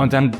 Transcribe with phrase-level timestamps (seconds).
[0.00, 0.30] Und dann,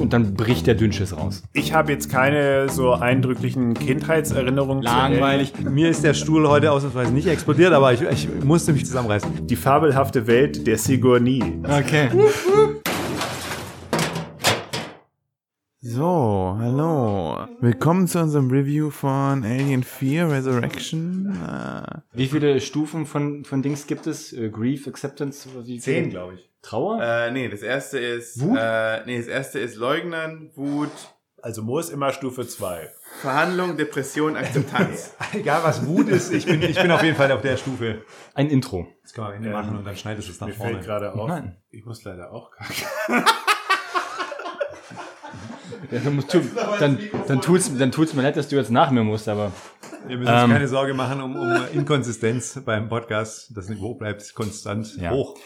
[0.00, 1.44] und dann bricht der Dünnschiss raus.
[1.52, 4.82] Ich habe jetzt keine so eindrücklichen Kindheitserinnerungen.
[4.82, 5.52] zu Langweilig.
[5.60, 9.46] Mir ist der Stuhl heute ausnahmsweise nicht explodiert, aber ich, ich musste mich zusammenreißen.
[9.46, 11.40] Die fabelhafte Welt der Sigourney.
[11.62, 12.08] Okay.
[15.80, 17.46] So, hallo.
[17.60, 21.32] Willkommen zu unserem Review von Alien 4 Resurrection.
[21.46, 24.32] Äh, Wie viele Stufen von, von Dings gibt es?
[24.32, 25.48] Äh, Grief, Acceptance?
[25.64, 26.08] Wie viele?
[26.08, 26.50] glaube ich.
[26.66, 27.00] Trauer?
[27.02, 28.58] äh, nee, das erste ist Wut?
[28.60, 30.90] Äh, nee, das erste ist Leugnen, Wut,
[31.42, 32.90] Also Mo ist immer Stufe 2.
[33.20, 35.14] Verhandlung, Depression, Akzeptanz.
[35.32, 38.02] Egal was Wut ist, ich bin, ich bin auf jeden Fall auf der Stufe.
[38.34, 38.88] Ein Intro.
[39.02, 40.84] Das kann man am Ende machen und dann schneidest du es nach Mir fällt vorne.
[40.84, 41.28] gerade auf.
[41.28, 41.56] Nein.
[41.70, 42.50] Ich muss leider auch
[45.90, 46.40] Ja, dann, musst du,
[46.80, 46.98] dann,
[47.28, 49.52] dann tut's, dann tut's mir leid, dass du jetzt nach mir musst, aber
[50.08, 50.50] Wir müssen uns Ähm.
[50.50, 53.52] keine Sorge machen um, um Inkonsistenz beim Podcast.
[53.56, 55.10] Das Niveau bleibt konstant Ja.
[55.10, 55.36] hoch.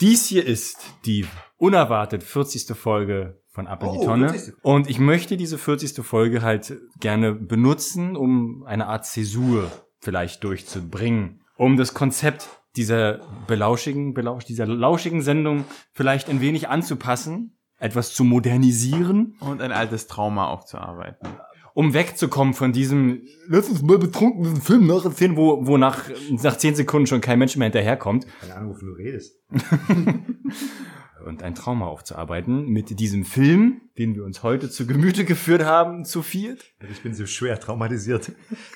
[0.00, 1.26] Dies hier ist die
[1.56, 2.76] unerwartet 40.
[2.76, 4.28] Folge von Ab in die Oh, Tonne.
[4.30, 4.54] 40..
[4.62, 6.04] Und ich möchte diese 40.
[6.04, 9.70] Folge halt gerne benutzen, um eine Art Zäsur
[10.00, 17.56] vielleicht durchzubringen, um das Konzept dieser belauschigen, belausch, dieser lauschigen Sendung vielleicht ein wenig anzupassen,
[17.78, 21.28] etwas zu modernisieren Und ein altes Trauma aufzuarbeiten.
[21.74, 26.56] Um wegzukommen von diesem, lass uns mal betrunken diesen Film nacherzählen, wo, wo nach, nach
[26.56, 29.42] zehn Sekunden schon kein Mensch mehr hinterherkommt Keine Ahnung, wovon du redest.
[31.26, 36.04] und ein Trauma aufzuarbeiten mit diesem Film, den wir uns heute zu Gemüte geführt haben,
[36.04, 36.64] zu viert.
[36.90, 38.32] Ich bin so schwer traumatisiert.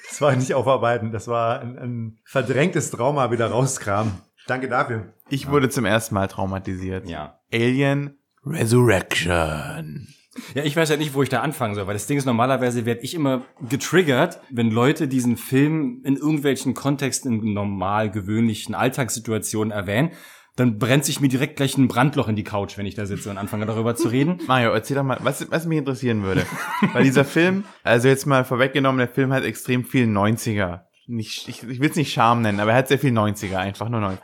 [0.08, 1.12] Das war nicht aufarbeiten.
[1.12, 4.12] Das war ein, ein verdrängtes Trauma wieder rauskramen.
[4.46, 5.12] Danke dafür.
[5.28, 7.08] Ich wurde zum ersten Mal traumatisiert.
[7.08, 7.38] Ja.
[7.52, 10.08] Alien Resurrection.
[10.55, 12.86] Ja, ich weiß ja nicht, wo ich da anfangen soll, weil das Ding ist, normalerweise
[12.86, 19.70] werde ich immer getriggert, wenn Leute diesen Film in irgendwelchen Kontexten, in normal gewöhnlichen Alltagssituationen
[19.70, 20.12] erwähnen,
[20.59, 23.31] dann brennt sich mir direkt gleich ein Brandloch in die Couch, wenn ich da sitze
[23.31, 24.41] und anfange darüber zu reden.
[24.48, 26.44] Mario, erzähl doch mal, was, was mich interessieren würde.
[26.92, 30.81] Weil dieser Film, also jetzt mal vorweggenommen, der Film hat extrem viel 90er.
[31.06, 33.88] Nicht, ich ich will es nicht Charme nennen, aber er hat sehr viel 90er, einfach
[33.88, 34.21] nur 90.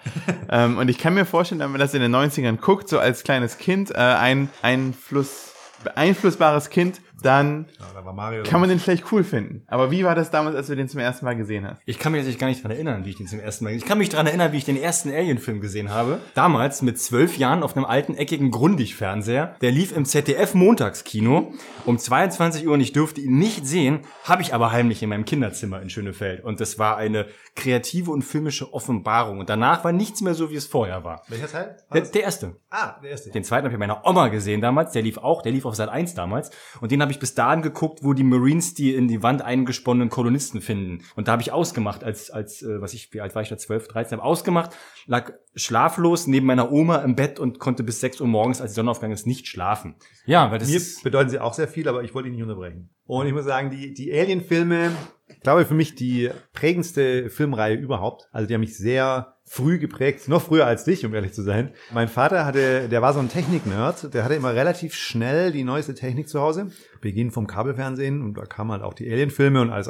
[0.50, 3.22] ähm, und ich kann mir vorstellen, wenn man das in den 90ern guckt, so als
[3.22, 5.43] kleines Kind, äh, ein Einfluss,
[5.84, 9.62] beeinflussbares Kind, dann Ja, da kann man den vielleicht cool finden.
[9.66, 11.80] Aber wie war das damals, als du den zum ersten Mal gesehen hast?
[11.86, 13.72] Ich kann mich tatsächlich gar nicht dran erinnern, wie ich den zum ersten Mal.
[13.72, 16.20] Ich kann mich dran erinnern, wie ich den ersten Alien-Film gesehen habe.
[16.34, 19.56] Damals mit zwölf Jahren auf einem alten eckigen Grundig-Fernseher.
[19.60, 21.54] Der lief im ZDF-Montagskino
[21.86, 25.24] um 22 Uhr und ich durfte ihn nicht sehen, habe ich aber heimlich in meinem
[25.24, 26.44] Kinderzimmer in Schönefeld.
[26.44, 29.38] Und das war eine kreative und filmische Offenbarung.
[29.38, 31.22] Und danach war nichts mehr so, wie es vorher war.
[31.28, 31.76] Welcher Teil?
[31.92, 32.56] Der, der erste.
[32.70, 33.30] ah, der erste.
[33.30, 34.92] Den zweiten habe ich bei meiner Oma gesehen damals.
[34.92, 36.50] Der lief auch, der lief auf Sat 1 damals.
[36.80, 40.10] Und den habe ich bis dahin geguckt, wo die Marines die in die Wand eingesponnenen
[40.10, 41.04] Kolonisten finden.
[41.14, 43.56] Und da habe ich ausgemacht, als, als, äh, was ich, wie alt war ich da?
[43.56, 44.72] 12, 13, habe ausgemacht,
[45.06, 48.76] lag schlaflos neben meiner Oma im Bett und konnte bis 6 Uhr morgens, als die
[48.76, 49.96] Sonnenaufgang ist, nicht schlafen.
[50.26, 52.90] Ja, weil das Mir bedeuten sie auch sehr viel, aber ich wollte ihn nicht unterbrechen.
[53.06, 54.90] Und ich muss sagen, die, die Alien-Filme,
[55.28, 58.28] ich glaube für mich die prägendste Filmreihe überhaupt.
[58.32, 61.72] Also die haben mich sehr früh geprägt, noch früher als dich, um ehrlich zu sein.
[61.92, 65.94] Mein Vater hatte, der war so ein Technik-Nerd, der hatte immer relativ schnell die neueste
[65.94, 66.70] Technik zu Hause.
[67.04, 69.88] Beginn vom Kabelfernsehen und da kamen halt auch die Alien-Filme und alles,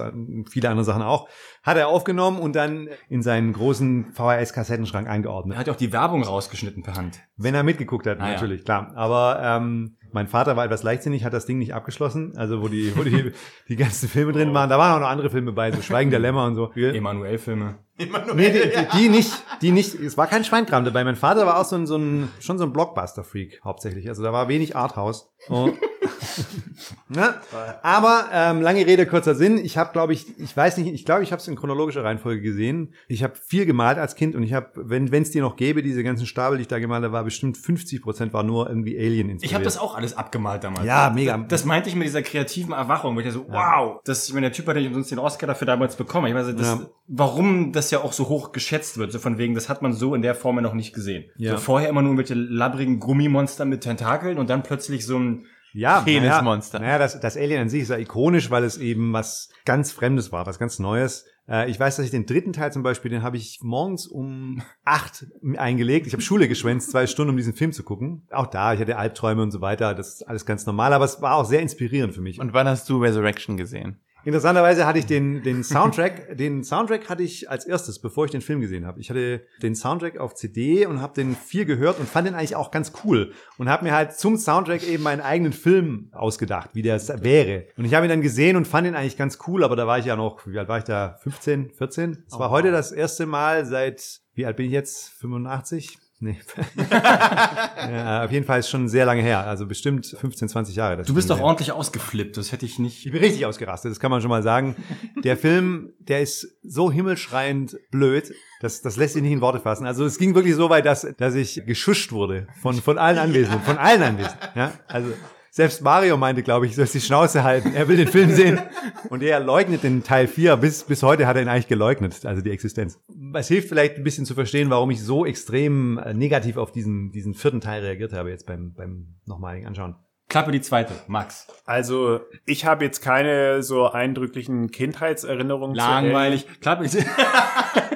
[0.50, 1.28] viele andere Sachen auch.
[1.62, 5.56] Hat er aufgenommen und dann in seinen großen VHS-Kassettenschrank eingeordnet.
[5.56, 7.20] er hat ja auch die Werbung rausgeschnitten per Hand.
[7.36, 8.32] Wenn er mitgeguckt hat, Ah, ja.
[8.34, 8.92] natürlich, klar.
[8.96, 12.34] Aber ähm, mein Vater war etwas leichtsinnig, hat das Ding nicht abgeschlossen.
[12.36, 13.32] Also wo die, wo die,
[13.68, 14.68] die ganzen Filme drin waren.
[14.68, 16.72] Da waren auch noch andere Filme bei, so Schweigen der Lämmer und so.
[16.72, 17.76] Emanuel-Filme.
[17.96, 19.32] Nee, die, die, die nicht,
[19.62, 19.94] die nicht.
[19.94, 21.04] Es war kein Schweinkram dabei.
[21.04, 24.08] Mein Vater war auch so ein, so ein schon so ein Blockbuster-Freak hauptsächlich.
[24.08, 25.32] Also da war wenig Arthouse.
[25.48, 25.70] Oh.
[27.08, 27.34] ne?
[27.82, 29.58] Aber ähm, lange Rede kurzer Sinn.
[29.58, 32.40] Ich habe, glaube ich, ich weiß nicht, ich glaube, ich habe es in chronologischer Reihenfolge
[32.40, 32.94] gesehen.
[33.08, 36.02] Ich habe viel gemalt als Kind und ich habe, wenn es die noch gäbe, diese
[36.02, 39.28] ganzen Stapel, die ich da gemalt habe, war bestimmt 50 Prozent war nur irgendwie Alien
[39.30, 39.44] inspiriert.
[39.44, 40.84] Ich habe das auch alles abgemalt damals.
[40.86, 41.36] Ja, mega.
[41.38, 44.46] Das, das meinte ich mit dieser kreativen Erwachung, wo ich so, wow, das, ich meine,
[44.48, 46.26] der Typ hat ja uns den Oscar dafür damals bekommen.
[46.28, 46.80] Ich weiß, das, Ja.
[47.06, 50.14] warum das ja auch so hoch geschätzt wird, so von wegen, das hat man so
[50.14, 51.24] in der Form ja noch nicht gesehen.
[51.36, 51.52] Ja.
[51.52, 56.00] So vorher immer nur irgendwelche labbrigen Gummimonster mit Tentakeln und dann plötzlich so ein, Ja,
[56.00, 56.78] Penismonster.
[56.78, 59.90] Naja, naja das, das Alien an sich ist ja ikonisch, weil es eben was ganz
[59.90, 61.26] Fremdes war, was ganz Neues.
[61.48, 64.62] Äh, ich weiß, dass ich den dritten Teil zum Beispiel, den habe ich morgens um
[64.84, 65.26] acht
[65.56, 66.06] eingelegt.
[66.06, 68.26] Ich habe Schule geschwänzt, zwei Stunden, um diesen Film zu gucken.
[68.30, 69.94] Auch da, ich hatte Albträume und so weiter.
[69.94, 72.38] Das ist alles ganz normal, aber es war auch sehr inspirierend für mich.
[72.38, 74.00] Und wann hast du Resurrection gesehen?
[74.24, 78.40] Interessanterweise hatte ich den, den Soundtrack, den Soundtrack hatte ich als erstes, bevor ich den
[78.40, 79.00] Film gesehen habe.
[79.00, 82.56] Ich hatte den Soundtrack auf CD und habe den viel gehört und fand den eigentlich
[82.56, 86.82] auch ganz cool und habe mir halt zum Soundtrack eben meinen eigenen Film ausgedacht, wie
[86.82, 87.66] der wäre.
[87.76, 89.98] Und ich habe ihn dann gesehen und fand ihn eigentlich ganz cool, aber da war
[89.98, 91.18] ich ja noch, wie alt war ich da?
[91.22, 92.24] 15, 14?
[92.26, 95.10] Es war heute das erste Mal seit, wie alt bin ich jetzt?
[95.20, 95.98] 85?
[96.20, 96.38] Nee.
[96.90, 99.46] ja, auf jeden Fall ist schon sehr lange her.
[99.46, 101.02] Also bestimmt 15, 20 Jahre.
[101.02, 101.44] Du bist doch her.
[101.44, 103.04] ordentlich ausgeflippt, das hätte ich nicht.
[103.04, 104.76] Ich bin richtig ausgerastet, das kann man schon mal sagen.
[105.22, 109.86] Der Film, der ist so himmelschreiend blöd, das, das lässt sich nicht in Worte fassen.
[109.86, 113.60] Also es ging wirklich so weit, dass, dass ich geschuscht wurde von, von allen Anwesenden,
[113.62, 114.48] von allen Anwesenden.
[114.54, 114.72] Ja?
[114.86, 115.12] Also
[115.54, 117.74] selbst Mario meinte, glaube ich, soll die Schnauze halten.
[117.76, 118.60] Er will den Film sehen.
[119.08, 120.56] Und er leugnet den Teil 4.
[120.56, 122.98] Bis, bis heute hat er ihn eigentlich geleugnet, also die Existenz.
[123.34, 127.12] Es hilft vielleicht ein bisschen zu verstehen, warum ich so extrem äh, negativ auf diesen,
[127.12, 129.94] diesen vierten Teil reagiert habe, jetzt beim, beim nochmaligen Anschauen.
[130.28, 131.46] Klappe die zweite, Max.
[131.66, 135.76] Also, ich habe jetzt keine so eindrücklichen Kindheitserinnerungen.
[135.76, 136.48] zu Langweilig.
[136.62, 136.98] Klappe die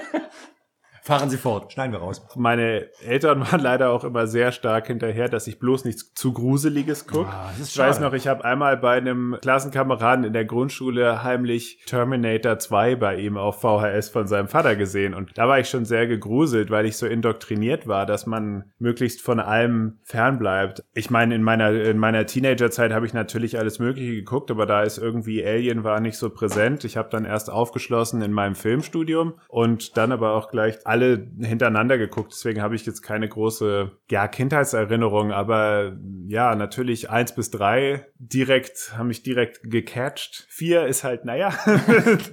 [1.09, 1.73] Fahren Sie fort.
[1.73, 2.23] Schneiden wir raus.
[2.37, 7.07] Meine Eltern waren leider auch immer sehr stark hinterher, dass ich bloß nichts zu Gruseliges
[7.07, 7.31] gucke.
[7.31, 12.59] Ah, ich weiß noch, ich habe einmal bei einem Klassenkameraden in der Grundschule heimlich Terminator
[12.59, 15.15] 2 bei ihm auf VHS von seinem Vater gesehen.
[15.15, 19.23] Und da war ich schon sehr gegruselt, weil ich so indoktriniert war, dass man möglichst
[19.23, 20.85] von allem fernbleibt.
[20.93, 24.83] Ich meine, in meiner, in meiner Teenagerzeit habe ich natürlich alles Mögliche geguckt, aber da
[24.83, 26.85] ist irgendwie Alien war nicht so präsent.
[26.85, 30.98] Ich habe dann erst aufgeschlossen in meinem Filmstudium und dann aber auch gleich alle
[31.41, 32.33] hintereinander geguckt.
[32.33, 35.97] Deswegen habe ich jetzt keine große, ja, Kindheitserinnerung, aber
[36.27, 40.47] ja, natürlich eins bis drei direkt, haben mich direkt gecatcht.
[40.49, 41.53] Vier ist halt, naja.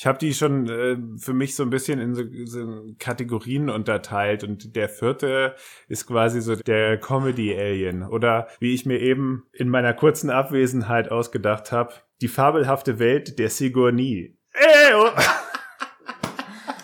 [0.00, 4.44] Ich habe die schon äh, für mich so ein bisschen in so, so Kategorien unterteilt
[4.44, 5.56] und der vierte
[5.88, 11.72] ist quasi so der Comedy-Alien oder wie ich mir eben in meiner kurzen Abwesenheit ausgedacht
[11.72, 14.36] habe, die fabelhafte Welt der Sigourney.
[14.52, 15.10] Ey, oh.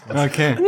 [0.09, 0.57] Okay.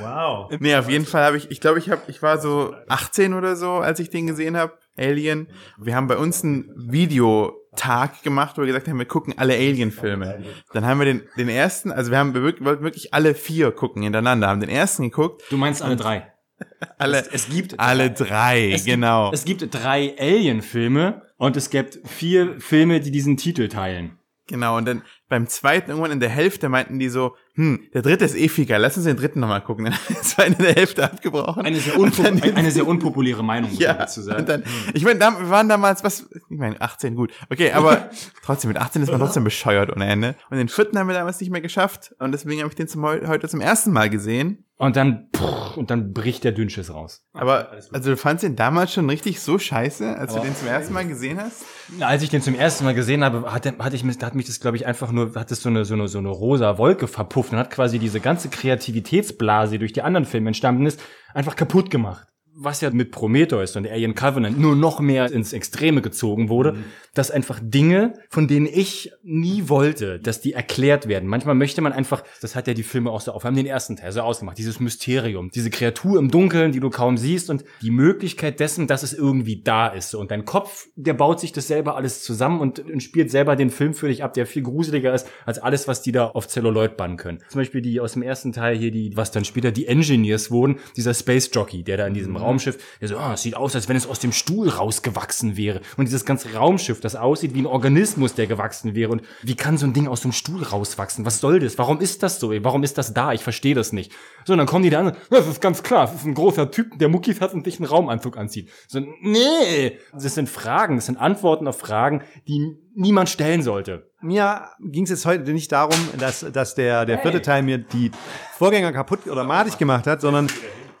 [0.00, 0.50] Wow.
[0.58, 3.56] Nee, auf jeden Fall habe ich, ich glaube, ich habe, ich war so 18 oder
[3.56, 5.48] so, als ich den gesehen habe, Alien.
[5.78, 10.44] Wir haben bei uns einen Videotag gemacht, wo wir gesagt haben, wir gucken alle Alien-Filme.
[10.72, 14.02] Dann haben wir den, den ersten, also wir haben wirklich, wollten wirklich alle vier gucken
[14.02, 16.32] hintereinander, haben den ersten geguckt, Du meinst alle drei.
[16.98, 19.30] alle, Es, es gibt alle drei, es genau.
[19.30, 24.18] Gibt, es gibt drei Alien-Filme und es gibt vier Filme, die diesen Titel teilen.
[24.48, 28.24] Genau, und dann beim zweiten irgendwann in der Hälfte meinten die so, hm, der dritte
[28.24, 29.84] ist eh viel geil, lass uns den dritten nochmal gucken.
[29.84, 31.64] Dann ist in der Hälfte abgebrochen.
[31.64, 34.40] Eine sehr, unpo dann eine sehr unpopuläre Meinung, muss man Ja, dazu sagen.
[34.40, 34.62] und dann,
[34.94, 37.32] ich meine, wir waren damals, was, ich meine, 18, gut.
[37.50, 38.08] Okay, aber
[38.44, 40.34] trotzdem, mit 18 ist man trotzdem bescheuert ohne Ende.
[40.50, 42.14] Und den vierten haben wir damals nicht mehr geschafft.
[42.18, 44.64] Und deswegen habe ich den zum, heu- heute zum ersten Mal gesehen.
[44.78, 47.24] Und dann, pff, und dann bricht der Dünnschiss raus.
[47.34, 50.92] Aber, also du fandst den damals schon richtig so scheiße, als du den zum ersten
[50.92, 51.64] Mal gesehen hast?
[52.00, 54.76] Als ich den zum ersten Mal gesehen habe, hatte, hatte ich, hat mich das, glaube
[54.76, 57.58] ich, einfach nur, hat es so eine, so eine, so eine rosa Wolke verpufft und
[57.58, 61.00] hat quasi diese ganze Kreativitätsblase, die durch die anderen Filme entstanden ist,
[61.32, 62.31] einfach kaputt gemacht.
[62.54, 66.76] Was ja mit Prometheus und Alien Covenant nur noch mehr ins Extreme gezogen wurde,
[67.14, 71.28] dass einfach Dinge, von denen ich nie wollte, dass die erklärt werden.
[71.28, 73.66] Manchmal möchte man einfach, das hat ja die Filme auch so auf, wir haben den
[73.66, 77.64] ersten Teil so ausgemacht, dieses Mysterium, diese Kreatur im Dunkeln, die du kaum siehst und
[77.82, 80.14] die Möglichkeit dessen, dass es irgendwie da ist.
[80.14, 83.70] Und dein Kopf, der baut sich das selber alles zusammen und, und spielt selber den
[83.70, 86.96] Film für dich ab, der viel gruseliger ist als alles, was die da auf Celluloid
[86.96, 87.38] bannen können.
[87.48, 90.78] Zum Beispiel die aus dem ersten Teil hier, die, was dann später die Engineers wurden,
[90.96, 93.88] dieser Space Jockey, der da in diesem Raumschiff, der so, ah, es sieht aus, als
[93.88, 95.80] wenn es aus dem Stuhl rausgewachsen wäre.
[95.96, 99.10] Und dieses ganze Raumschiff, das aussieht wie ein Organismus, der gewachsen wäre.
[99.10, 101.24] Und wie kann so ein Ding aus dem Stuhl rauswachsen?
[101.24, 101.78] Was soll das?
[101.78, 102.52] Warum ist das so?
[102.62, 103.32] Warum ist das da?
[103.32, 104.12] Ich verstehe das nicht.
[104.44, 106.70] So, und dann kommen die da an, das ist ganz klar, das ist ein großer
[106.70, 108.70] Typ, der Muckis hat und sich einen Raumanzug anzieht.
[108.88, 109.98] So, nee!
[110.12, 114.10] Das sind Fragen, das sind Antworten auf Fragen, die niemand stellen sollte.
[114.20, 118.10] Mir ging es jetzt heute nicht darum, dass, dass der, der vierte Teil mir die
[118.56, 120.48] Vorgänger kaputt oder madig gemacht hat, sondern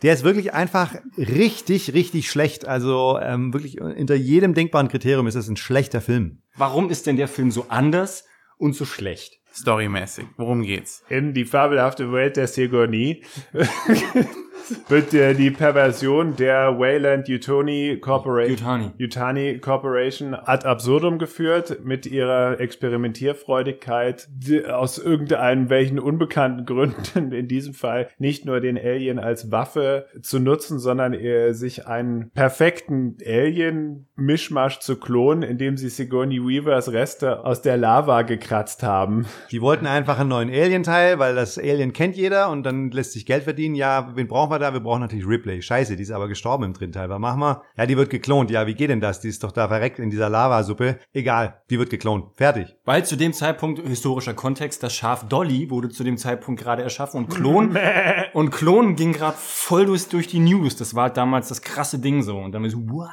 [0.02, 2.66] der ist wirklich einfach richtig, richtig schlecht.
[2.66, 6.42] Also ähm, wirklich hinter jedem denkbaren Kriterium ist es ein schlechter Film.
[6.56, 8.24] Warum ist denn der Film so anders
[8.58, 9.38] und so schlecht?
[9.54, 10.26] Storymäßig.
[10.36, 11.02] Worum geht's?
[11.08, 13.22] in die fabelhafte Welt der Sigourney
[14.88, 18.90] wird äh, die Perversion der Wayland Yutani Corporation, Yutani.
[18.98, 27.48] Yutani Corporation ad absurdum geführt mit ihrer Experimentierfreudigkeit die aus irgendeinem welchen unbekannten Gründen in
[27.48, 33.16] diesem Fall nicht nur den Alien als Waffe zu nutzen, sondern äh, sich einen perfekten
[33.24, 39.26] Alien-Mischmasch zu klonen, indem sie Sigourney Weavers Reste aus der Lava gekratzt haben.
[39.50, 43.26] Die wollten einfach einen neuen Alien-Teil, weil das Alien kennt jeder und dann lässt sich
[43.26, 43.74] Geld verdienen.
[43.74, 44.72] Ja, wen brauchen wir da?
[44.72, 45.62] Wir brauchen natürlich Ripley.
[45.62, 47.08] Scheiße, die ist aber gestorben im dritten Teil.
[47.08, 47.62] Was machen wir?
[47.76, 48.50] Ja, die wird geklont.
[48.50, 49.20] Ja, wie geht denn das?
[49.20, 50.98] Die ist doch da verreckt in dieser Lavasuppe.
[51.12, 52.36] Egal, die wird geklont.
[52.36, 52.76] Fertig.
[52.84, 57.24] Weil zu dem Zeitpunkt, historischer Kontext, das Schaf Dolly wurde zu dem Zeitpunkt gerade erschaffen
[57.24, 57.76] und Klon,
[58.32, 60.76] und Klon ging gerade voll durch, durch die News.
[60.76, 62.38] Das war damals das krasse Ding so.
[62.38, 63.08] Und dann so, wow.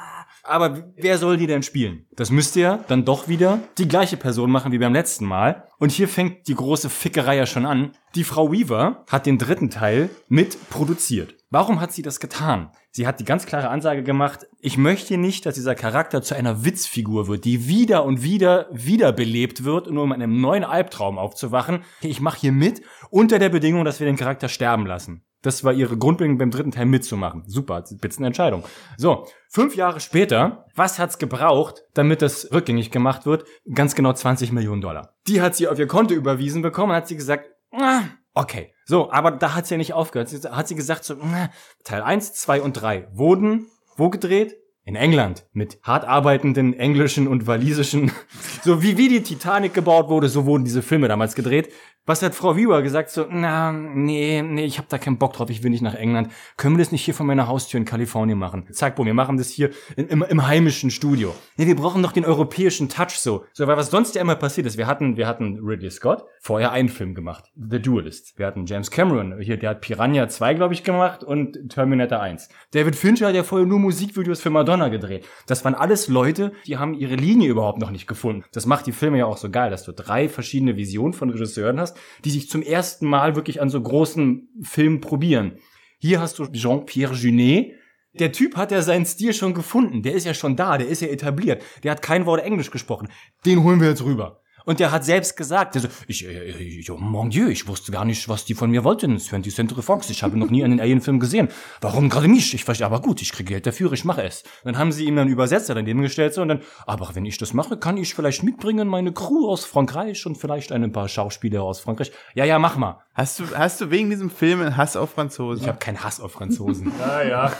[0.50, 2.06] Aber wer soll die denn spielen?
[2.10, 5.68] Das müsste ja dann doch wieder die gleiche Person machen wie beim letzten Mal.
[5.78, 7.92] Und hier fängt die große Fickerei ja schon an.
[8.16, 11.36] Die Frau Weaver hat den dritten Teil mit produziert.
[11.50, 12.72] Warum hat sie das getan?
[12.90, 16.64] Sie hat die ganz klare Ansage gemacht, ich möchte nicht, dass dieser Charakter zu einer
[16.64, 21.84] Witzfigur wird, die wieder und wieder wiederbelebt wird, nur um in einem neuen Albtraum aufzuwachen.
[22.00, 25.22] Ich mache hier mit, unter der Bedingung, dass wir den Charakter sterben lassen.
[25.42, 27.44] Das war ihre Grundbedingung beim dritten Teil mitzumachen.
[27.46, 28.64] Super, eine Entscheidung.
[28.96, 33.44] So, fünf Jahre später, was hat's gebraucht, damit das rückgängig gemacht wird?
[33.74, 35.14] Ganz genau 20 Millionen Dollar.
[35.26, 38.02] Die hat sie auf ihr Konto überwiesen bekommen, hat sie gesagt, ah,
[38.34, 38.72] okay.
[38.84, 40.28] So, aber da hat sie ja nicht aufgehört.
[40.28, 41.48] Sie, hat sie gesagt, so, ah,
[41.84, 43.66] Teil 1, 2 und 3 wurden
[44.00, 44.56] wo gedreht?
[44.84, 48.10] In England mit hart arbeitenden englischen und walisischen,
[48.64, 51.70] so wie wie die Titanic gebaut wurde, so wurden diese Filme damals gedreht.
[52.06, 53.10] Was hat Frau Weaver gesagt?
[53.10, 56.32] So, na, nee, nee, ich habe da keinen Bock drauf, ich will nicht nach England.
[56.56, 58.66] Können wir das nicht hier von meiner Haustür in Kalifornien machen?
[58.72, 61.34] Zack, boom, wir machen das hier in, im, im heimischen Studio.
[61.56, 63.44] Nee, wir brauchen noch den europäischen Touch so.
[63.52, 66.72] So, weil was sonst ja immer passiert ist, wir hatten, wir hatten Ridley Scott, vorher
[66.72, 68.38] einen Film gemacht, The Duelist.
[68.38, 72.48] Wir hatten James Cameron, hier, der hat Piranha 2, glaube ich, gemacht und Terminator 1.
[72.72, 75.26] David Fincher hat ja vorher nur Musikvideos für Madonna gedreht.
[75.46, 78.44] Das waren alles Leute, die haben ihre Linie überhaupt noch nicht gefunden.
[78.52, 81.78] Das macht die Filme ja auch so geil, dass du drei verschiedene Visionen von Regisseuren
[81.78, 81.89] hast,
[82.24, 85.58] die sich zum ersten Mal wirklich an so großen Filmen probieren.
[85.98, 87.74] Hier hast du Jean-Pierre Junet.
[88.14, 90.02] Der Typ hat ja seinen Stil schon gefunden.
[90.02, 91.62] Der ist ja schon da, der ist ja etabliert.
[91.82, 93.08] Der hat kein Wort Englisch gesprochen.
[93.44, 94.40] Den holen wir jetzt rüber.
[94.64, 98.28] Und der hat selbst gesagt, also, ich, ich, oh mon Dieu, ich wusste gar nicht,
[98.28, 99.16] was die von mir wollten.
[99.16, 101.48] 20th Century Fox, ich habe noch nie einen Alien-Film gesehen.
[101.80, 102.54] Warum gerade mich?
[102.54, 104.42] Ich verstehe, aber gut, ich kriege Geld dafür, ich mache es.
[104.64, 107.54] Dann haben sie ihm dann Übersetzer daneben gestellt so, und dann, aber wenn ich das
[107.54, 111.80] mache, kann ich vielleicht mitbringen meine Crew aus Frankreich und vielleicht ein paar Schauspieler aus
[111.80, 112.12] Frankreich.
[112.34, 113.02] Ja, ja, mach mal.
[113.20, 115.60] Hast du, hast du wegen diesem Film einen Hass auf Franzosen?
[115.64, 116.90] Ich habe keinen Hass auf Franzosen.
[117.00, 117.52] Ah, ja.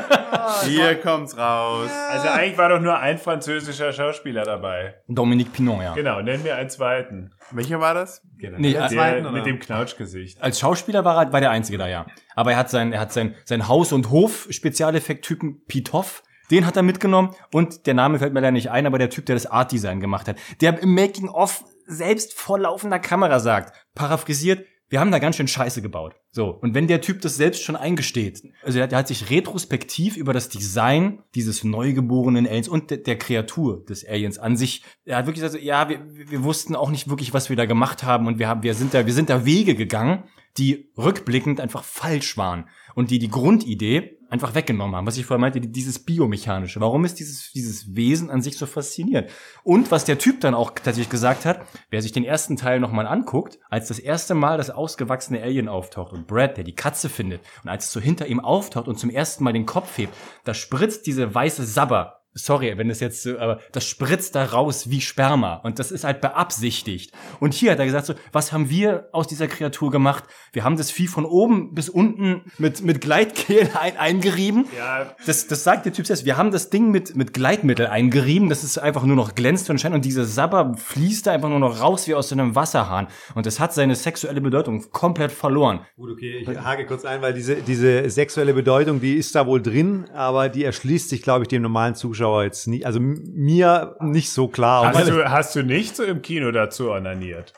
[0.64, 1.90] Hier kommt's raus.
[2.10, 4.94] Also eigentlich war doch nur ein französischer Schauspieler dabei.
[5.06, 5.92] Dominique Pinon, ja.
[5.92, 7.34] Genau, nenn mir einen zweiten.
[7.50, 8.22] Welcher war das?
[8.38, 9.32] Nee, Der zweiten, oder?
[9.32, 10.42] mit dem Knautschgesicht.
[10.42, 12.06] als Schauspieler war er war der einzige da, ja.
[12.34, 16.22] Aber er hat sein, er hat sein, sein Haus- und Hof-Spezialeffekt-Typen Pitoff.
[16.50, 19.26] Den hat er mitgenommen und der Name fällt mir leider nicht ein, aber der Typ,
[19.26, 25.00] der das Art-Design gemacht hat, der im Making-of selbst vor laufender Kamera sagt, paraphrasiert, wir
[25.00, 26.14] haben da ganz schön Scheiße gebaut.
[26.30, 26.48] So.
[26.50, 30.32] Und wenn der Typ das selbst schon eingesteht, also der, der hat sich retrospektiv über
[30.32, 35.26] das Design dieses neugeborenen Aliens und de, der Kreatur des Aliens an sich, er hat
[35.26, 38.38] wirklich gesagt, ja, wir, wir wussten auch nicht wirklich, was wir da gemacht haben und
[38.38, 40.24] wir haben, wir sind da, wir sind da Wege gegangen,
[40.56, 45.06] die rückblickend einfach falsch waren und die die Grundidee einfach weggenommen haben.
[45.06, 46.80] Was ich vorher meinte, die- dieses Biomechanische.
[46.80, 49.30] Warum ist dieses, dieses Wesen an sich so faszinierend?
[49.62, 53.06] Und was der Typ dann auch tatsächlich gesagt hat, wer sich den ersten Teil nochmal
[53.06, 57.42] anguckt, als das erste Mal das ausgewachsene Alien auftaucht und Brad, der die Katze findet,
[57.62, 60.54] und als es so hinter ihm auftaucht und zum ersten Mal den Kopf hebt, da
[60.54, 65.00] spritzt diese weiße Sabber Sorry, wenn das jetzt so, aber das spritzt da raus wie
[65.00, 67.12] Sperma und das ist halt beabsichtigt.
[67.38, 70.24] Und hier hat er gesagt so, was haben wir aus dieser Kreatur gemacht?
[70.52, 74.66] Wir haben das Vieh von oben bis unten mit mit Gleitkehl ein, eingerieben.
[74.76, 76.24] Ja, Das, das sagt der Typ selbst.
[76.24, 79.80] Wir haben das Ding mit, mit Gleitmittel eingerieben, dass es einfach nur noch glänzt und
[79.80, 83.06] scheint und diese Sabber fließt da einfach nur noch raus wie aus so einem Wasserhahn.
[83.36, 85.86] Und das hat seine sexuelle Bedeutung komplett verloren.
[85.96, 89.62] Gut, okay, ich hake kurz ein, weil diese, diese sexuelle Bedeutung, die ist da wohl
[89.62, 94.30] drin, aber die erschließt sich, glaube ich, dem normalen Zuschauer jetzt nicht, also mir nicht
[94.30, 94.86] so klar.
[94.86, 97.52] hast Und du, hast du nicht so im Kino dazu onaniert?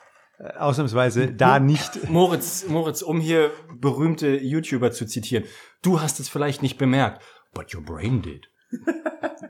[0.58, 2.11] ausnahmsweise da nicht.
[2.11, 5.44] Moritz, Moritz, um hier berühmte YouTuber zu zitieren.
[5.82, 7.23] Du hast es vielleicht nicht bemerkt,
[7.54, 8.49] but your brain did.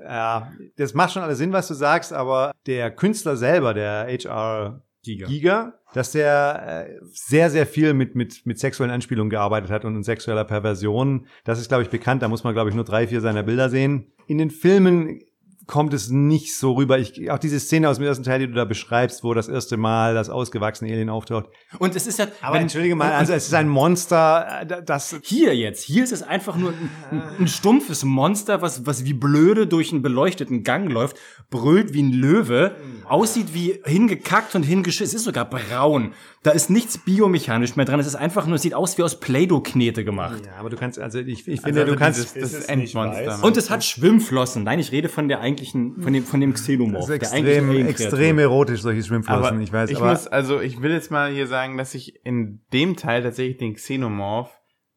[0.02, 4.82] Ja, das macht schon alles Sinn, was du sagst, aber der Künstler selber, der HR
[5.02, 5.26] Giga.
[5.26, 9.96] Giga, dass der äh, sehr, sehr viel mit, mit, mit sexuellen Anspielungen gearbeitet hat und
[9.96, 11.26] in sexueller Perversion.
[11.44, 12.23] Das ist, glaube ich, bekannt.
[12.23, 14.12] Da muss man, glaube ich, nur drei, vier seiner Bilder sehen.
[14.26, 15.23] In den Filmen
[15.66, 16.99] kommt es nicht so rüber.
[16.99, 19.76] Ich, auch diese Szene aus dem ersten Teil, die du da beschreibst, wo das erste
[19.76, 21.46] Mal das ausgewachsene Alien auftaucht.
[21.78, 25.56] Und es ist ja, Aber entschuldige mal, also es ist ein Monster, äh, das Hier
[25.56, 26.73] jetzt, hier ist es einfach nur
[27.11, 31.16] ein, ein, stumpfes Monster, was, was wie blöde durch einen beleuchteten Gang läuft,
[31.50, 32.76] brüllt wie ein Löwe,
[33.08, 35.06] aussieht wie hingekackt und hingeschissen.
[35.06, 36.12] Es ist sogar braun.
[36.42, 37.99] Da ist nichts biomechanisch mehr dran.
[37.99, 40.42] Es ist einfach nur, es sieht aus wie aus Play-Doh-Knete gemacht.
[40.46, 43.42] Ja, aber du kannst, also ich, ich finde, Also du kannst, Das nicht Endmonster.
[43.42, 44.62] Und es hat Schwimmflossen.
[44.62, 47.06] Nein, ich rede von der eigentlichen, von dem, von dem Xenomorph.
[47.08, 50.82] das ist extrem, extrem erotisch, solche Aber Schwimmflossen, ich weiß, ich aber muss, also ich
[50.82, 54.50] will jetzt mal hier sagen, dass ich in dem Teil tatsächlich den Xenomorph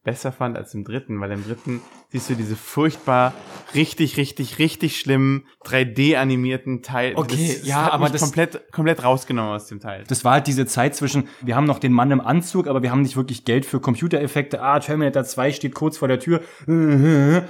[0.03, 3.33] besser fand als im dritten, weil im dritten siehst du diese furchtbar,
[3.75, 7.13] richtig, richtig, richtig schlimmen 3D-animierten Teil.
[7.15, 10.05] Okay, das, ja, hat aber das- komplett, komplett rausgenommen aus dem Teil.
[10.07, 12.89] Das war halt diese Zeit zwischen, wir haben noch den Mann im Anzug, aber wir
[12.91, 14.59] haben nicht wirklich Geld für Computereffekte.
[14.61, 16.41] Ah, Terminator 2 steht kurz vor der Tür.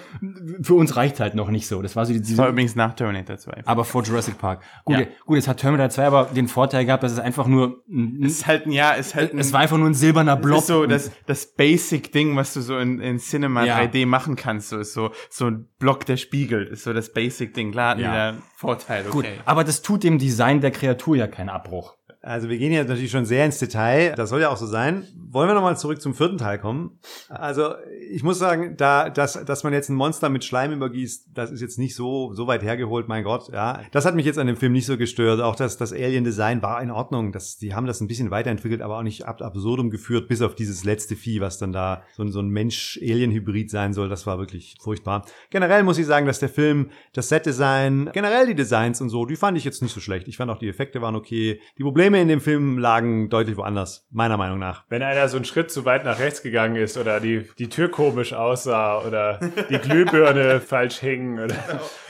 [0.62, 1.82] Für uns reicht halt noch nicht so.
[1.82, 3.62] Das war so die, Das war diese, übrigens nach Terminator 2.
[3.66, 4.62] aber vor Jurassic Park.
[4.86, 5.06] Gut, Ja.
[5.26, 8.46] gut, jetzt hat Terminator 2 aber den Vorteil gehabt, dass es einfach nur, ein- ist
[8.48, 10.60] halt ein, ja, ist halt ein, es war einfach nur ein silberner das Blob.
[10.60, 13.78] ist so das, das Basic-Ding, was du so in, in Cinema Ja.
[13.80, 14.49] 3D machen kannst.
[14.58, 16.70] So ist so, so ein Block, der spiegelt.
[16.70, 17.72] Ist so das Basic-Ding.
[17.72, 18.10] Klar, Ja.
[18.34, 19.12] wieder Vorteil, okay.
[19.12, 21.96] Gut, aber das tut dem Design der Kreatur ja keinen Abbruch.
[22.22, 24.14] Also wir gehen jetzt natürlich schon sehr ins Detail.
[24.16, 25.08] Das soll ja auch so sein.
[25.32, 27.00] Wollen wir nochmal zurück zum vierten Teil kommen?
[27.30, 27.74] Also
[28.12, 31.62] ich muss sagen, da, dass, dass man jetzt ein Monster mit Schleim übergießt, das ist
[31.62, 33.50] jetzt nicht so, so weit hergeholt, mein Gott.
[33.54, 35.40] Ja, das hat mich jetzt an dem Film nicht so gestört.
[35.42, 37.32] Auch das, das Alien-Design war in Ordnung.
[37.32, 40.56] Das, die haben das ein bisschen weiterentwickelt, aber auch nicht ab absurdum geführt, bis auf
[40.56, 44.10] dieses letzte Vieh, was dann da so, ein- so ein Mensch-Alien-Hybrid sein soll.
[44.10, 45.26] Das war wirklich furchtbar.
[45.50, 49.36] Generell muss ich sagen, dass der Film, das Set-Design, generell die Designs und so, die
[49.36, 50.28] fand ich jetzt nicht so schlecht.
[50.28, 51.60] Ich fand auch die Effekte waren okay.
[51.78, 54.86] Die Probleme in dem Film lagen deutlich woanders, meiner Meinung nach.
[54.90, 57.90] Wenn einer so einen Schritt zu weit nach rechts gegangen ist oder die, die Tür
[57.90, 61.56] komisch aussah oder die Glühbirne falsch hing oder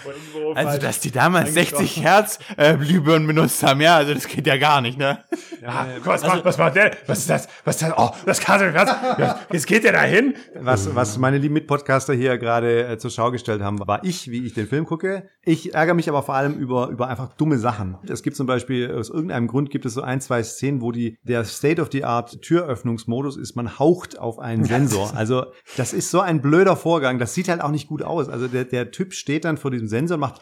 [0.05, 1.87] irgendwo Also, falsch dass die damals eingeschraubt.
[1.87, 5.23] 60 Hertz äh, Glühbirnen benutzt haben, ja, also das geht ja gar nicht, ne?
[5.65, 6.91] Ah, was, macht, was macht der?
[7.07, 7.47] Was ist das?
[7.65, 7.93] Was ist das?
[7.97, 8.87] Oh, das kann was,
[9.17, 10.35] was, Jetzt geht der da hin.
[10.55, 14.45] Was, was meine lieben Mitpodcaster hier gerade äh, zur Schau gestellt haben, war ich, wie
[14.45, 15.29] ich den Film gucke.
[15.43, 17.97] Ich ärgere mich aber vor allem über, über einfach dumme Sachen.
[18.07, 21.17] Es gibt zum Beispiel, aus irgendeinem Grund gibt es so ein, zwei Szenen, wo die,
[21.23, 22.41] der State-of-the-Art
[22.99, 25.13] Türöffnungsmodus ist, man haucht auf einen Sensor.
[25.15, 25.45] Also,
[25.77, 27.19] das ist so ein blöder Vorgang.
[27.19, 28.29] Das sieht halt auch nicht gut aus.
[28.29, 30.41] Also, der, der Typ steht dann vor diesem Sensor und macht,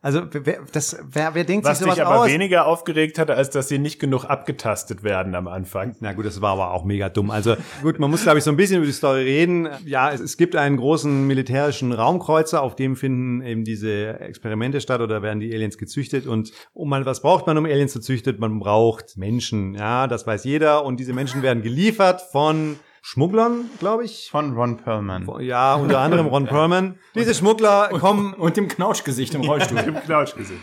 [0.00, 2.28] also, wer, das, wer, wer denkt Was sich sowas dich aber aus?
[2.28, 5.96] weniger aufgeregt hatte, als dass sie nicht genug abgetastet werden am Anfang.
[5.98, 7.32] Na gut, das war aber auch mega dumm.
[7.32, 9.68] Also gut, man muss, glaube ich, so ein bisschen über die Story reden.
[9.84, 15.00] Ja, es, es gibt einen großen militärischen Raumkreuzer, auf dem finden eben diese Experimente statt
[15.00, 16.28] oder werden die Aliens gezüchtet.
[16.28, 18.36] Und um mal, was braucht man, um Aliens zu züchten?
[18.38, 19.74] Man braucht Menschen.
[19.74, 20.84] Ja, das weiß jeder.
[20.84, 22.76] Und diese Menschen werden geliefert von
[23.10, 24.28] Schmugglern, glaube ich.
[24.30, 25.26] Von Ron Perlman.
[25.40, 26.98] Ja, unter anderem Ron Perlman.
[27.14, 29.78] Diese Schmuggler kommen Und dem Knautschgesicht im Rollstuhl.
[29.78, 30.60] Im Knautsch gesehen.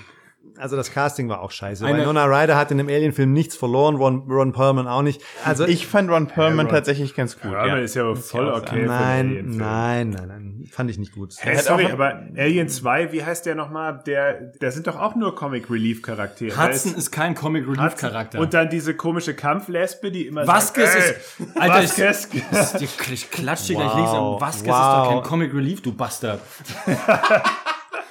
[0.57, 1.85] Also das Casting war auch scheiße.
[1.85, 5.21] Eine- Winona Ryder hat in dem Alien-Film nichts verloren, Ron, Ron Perlman auch nicht.
[5.43, 7.51] Also Ich fand Ron Perlman Ron- tatsächlich ganz gut.
[7.51, 8.85] Ja, ist ja aber voll okay.
[8.85, 11.33] nein, nein, nein, nein, fand ich nicht gut.
[11.39, 14.01] Hey, hat sorry, auch- aber Alien 2, wie heißt der nochmal?
[14.05, 16.55] Der, der sind doch auch nur Comic Relief Charaktere.
[16.57, 18.39] Hudson ist kein Comic Relief Charakter.
[18.39, 21.06] Und dann diese komische Kampflesbe, die immer Vasquez sagt,
[21.49, 22.73] ist, Alter, ist, Vasquez.
[22.73, 23.95] ist, ich, ich klatsch dir gleich Wow.
[23.95, 24.41] links an.
[24.41, 25.03] Vasquez ist Wow.
[25.08, 26.39] doch kein Comic Relief, du Bastard.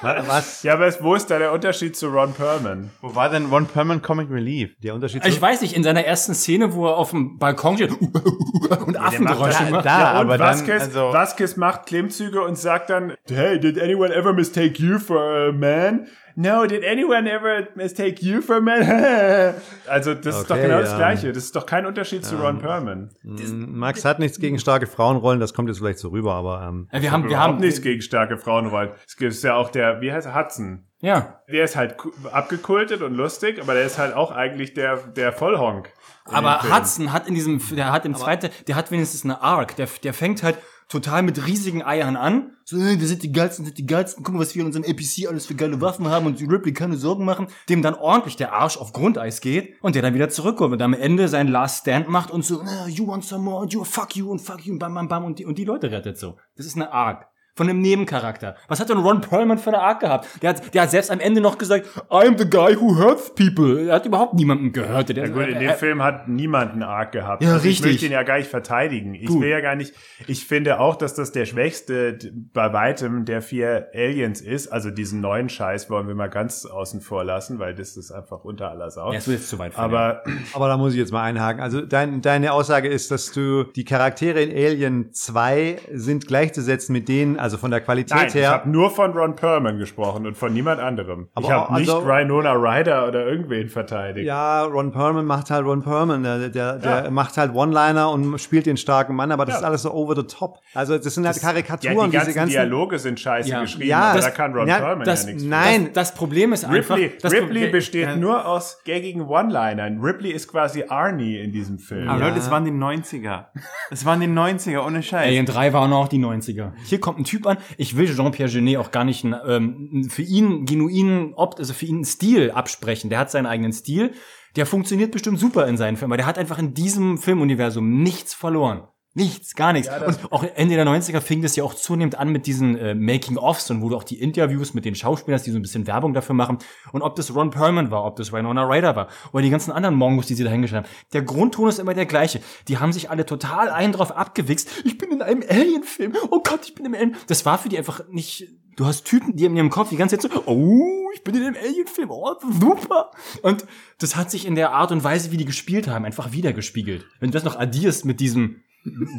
[0.27, 0.63] Was?
[0.63, 2.91] ja, aber wo ist da der Unterschied zu Ron Perlman?
[3.01, 4.75] Wo war denn Ron Perlman Comic Relief?
[4.83, 7.93] Der Unterschied Ich weiß nicht, in seiner ersten Szene, wo er auf dem Balkon steht
[8.87, 9.85] und Affengeräusche da- macht.
[9.87, 13.81] da- Ja, und aber dann, Vasquez, also- Vasquez macht Klimmzüge und sagt dann, hey, did
[13.81, 16.07] anyone ever mistake you for a man?
[16.37, 18.83] No, did anyone ever mistake you for a man?
[19.87, 20.97] also, das ist doch Okay, genau das ja.
[20.97, 21.33] Gleiche.
[21.33, 23.11] Das ist doch kein Unterschied zu Ron Perlman.
[23.23, 27.03] Max hat nichts gegen starke Frauenrollen, das kommt jetzt vielleicht so rüber, aber ähm, Ja,
[27.03, 28.91] wir haben, wir haben, nichts gegen starke Frauenrollen.
[29.07, 30.87] Es gibt ja auch der, wie heißt er, Hudson.
[31.01, 31.41] ja.
[31.49, 35.33] Der ist halt ku- abgekultet und lustig, aber der ist halt auch eigentlich der, der
[35.33, 35.91] Vollhonk.
[36.25, 36.63] Aber.
[36.63, 39.77] Hudson hat in diesem, der hat im zweiten, der hat wenigstens eine Arc.
[39.77, 40.57] Der, der fängt halt
[40.89, 42.53] total mit riesigen Eiern an.
[42.65, 44.25] So, hey, wir sind die geilsten, sind die geilsten.
[44.25, 46.73] Guck mal, was wir in unserem APC alles für geile Waffen haben und die Ripley
[46.73, 47.49] keine Sorgen machen.
[47.69, 50.95] Dem dann ordentlich der Arsch auf Grundeis geht und der dann wieder zurückkommt und am
[50.95, 54.31] Ende seinen Last Stand macht und so, "Ah, you want some more, you fuck you
[54.31, 56.37] und fuck you und bam, bam, bam und die, und die Leute rettet so.
[56.57, 57.27] Das ist eine Arc.
[57.57, 58.57] Von einem Nebencharakter.
[58.67, 60.27] Was hat denn Ron Perlman für eine Arc gehabt?
[60.43, 63.87] Der hat, der hat selbst am Ende noch gesagt, I'm the guy who hurts people.
[63.89, 65.09] Er hat überhaupt niemanden gehört.
[65.11, 67.45] Der, Ja gut, in dem er- Film hat niemand einen Arc gehabt.
[67.45, 67.93] Ja, Also Ich richtig.
[67.93, 69.15] möchte ihn ja gar nicht verteidigen.
[69.15, 69.41] Ich Gut.
[69.43, 69.95] will ja gar nicht,
[70.27, 72.19] ich finde auch, dass das der schwächste
[72.53, 74.67] bei weitem der vier Aliens ist.
[74.69, 78.43] Also diesen neuen Scheiß wollen wir mal ganz außen vor lassen, weil das ist einfach
[78.45, 79.13] unter aller Sau.
[79.13, 81.63] Ja, es wird jetzt zu weit von Aber aber da muss ich jetzt mal einhaken.
[81.63, 87.09] Also dein, deine Aussage ist, dass du die Charaktere in Alien 2 sind gleichzusetzen mit
[87.09, 88.51] denen, also von der Qualität nein, ich her.
[88.51, 91.29] habe nur von Ron Perlman gesprochen und von niemand anderem.
[91.35, 94.27] Aber ich habe auch- nicht also- Rhinona Ryder oder irgendwen verteidigt.
[94.27, 96.23] Ja, Ron Perlman macht halt Ron Perlman.
[96.23, 97.11] Der, der, der Ja.
[97.11, 99.59] macht halt One-Liner und spielt den starken Mann, aber das Ja.
[99.61, 100.61] ist alles so over the top.
[100.73, 102.53] Also das sind halt Ja, Karikaturen, die ganzen, diese ganzen.
[102.53, 103.61] Dialoge sind scheiße Ja.
[103.61, 105.45] geschrieben, Ja, aber das- da kann Ron ja, Perlman das- ja nichts.
[105.45, 105.85] nein.
[105.93, 108.17] Das, das Problem ist einfach, Ripley, das Ripley besteht Ja.
[108.17, 110.01] nur aus gaggigen One-Linern.
[110.01, 112.09] Ripley ist quasi Arnie in diesem Film.
[112.09, 113.51] Aber Leute, es waren die 90er.
[113.91, 115.27] Es waren die 90er, ohne Scheiß.
[115.27, 116.73] Alien 3 waren auch die 90er.
[116.85, 120.67] Hier kommt ein Typ an, ich will Jean-Pierre Genet auch gar nicht ähm, für ihn
[120.67, 123.11] genuinen, Opt also für ihn einen Stil absprechen.
[123.11, 124.13] Der hat seinen eigenen Stil.
[124.57, 128.35] Der funktioniert bestimmt super in seinen Filmen, aber der hat einfach in diesem Filmuniversum nichts
[128.35, 128.87] verloren.
[129.17, 129.89] Nichts, gar nichts.
[129.89, 133.71] und auch Ende der 90er fing das ja auch zunehmend an mit diesen äh, Making-ofs
[133.71, 136.15] und wo du auch die Interviews mit den Schauspielern hast, die so ein bisschen Werbung
[136.15, 136.59] dafür machen.
[136.91, 139.95] Und ob das Ron Perlman war, ob das Winona Ryder war oder die ganzen anderen
[139.95, 140.93] Mongos, die sie da hingeschrieben haben.
[141.13, 142.41] Der Grundton ist immer der gleiche.
[142.67, 144.69] Die haben sich alle total einen drauf abgewichst.
[144.85, 146.15] Ich bin in einem Alien-Film.
[146.31, 147.17] Oh Gott, ich bin im Alien.
[147.29, 150.19] Das war für die einfach nicht Du hast Typen, die in ihrem Kopf die ganze
[150.19, 153.13] Zeit so, oh, ich bin in dem Alien-Film, oh, super.
[153.43, 153.67] Und
[153.99, 157.07] das hat sich in der Art und Weise, wie die gespielt haben, einfach wiedergespiegelt.
[157.21, 158.63] Wenn du das noch addierst mit diesem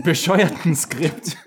[0.04, 1.38] bescheuerten Skript.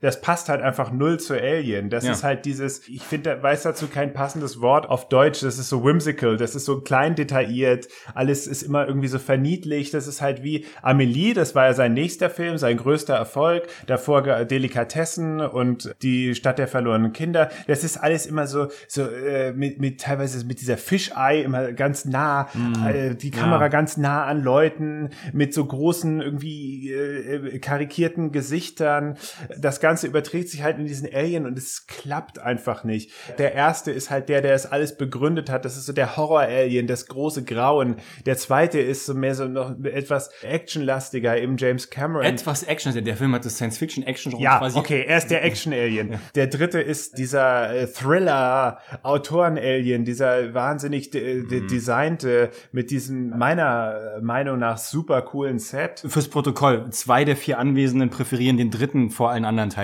[0.00, 1.90] Das passt halt einfach null zu Alien.
[1.90, 2.12] Das Ja.
[2.12, 5.40] ist halt dieses, ich finde, weiß dazu kein passendes Wort auf Deutsch.
[5.42, 7.88] Das ist so whimsical, das ist so klein detailliert.
[8.14, 9.94] Alles ist immer irgendwie so verniedlicht.
[9.94, 13.66] Das ist halt wie Amelie, das war ja sein nächster Film, sein größter Erfolg.
[13.86, 17.50] Davor Delikatessen und die Stadt der verlorenen Kinder.
[17.66, 22.04] Das ist alles immer so, so äh, mit, mit teilweise mit dieser Fischei immer ganz
[22.04, 22.48] nah,
[22.86, 29.16] äh, die Kamera ganz nah an Leuten mit so großen irgendwie äh, äh, karikierten Gesichtern.
[29.58, 33.10] Das Ganze überträgt sich halt in diesen Alien und es klappt einfach nicht.
[33.38, 35.64] Der erste ist halt der, der es alles begründet hat.
[35.64, 37.96] Das ist so der Horror-Alien, das große Grauen.
[38.26, 42.24] Der zweite ist so mehr so noch etwas actionlastiger, eben James Cameron.
[42.24, 43.04] Etwas Action.
[43.04, 46.18] Der Film hat das Science-Fiction-Action Ja, okay, er ist der Action-Alien.
[46.34, 54.20] Der dritte ist dieser äh, Thriller-Autoren-Alien, dieser wahnsinnig de de designte, mit diesem meiner äh,
[54.20, 56.02] Meinung nach super coolen Set.
[56.06, 56.90] Fürs Protokoll.
[56.90, 59.77] Zwei der vier Anwesenden präferieren den dritten vor allen anderen Teilen.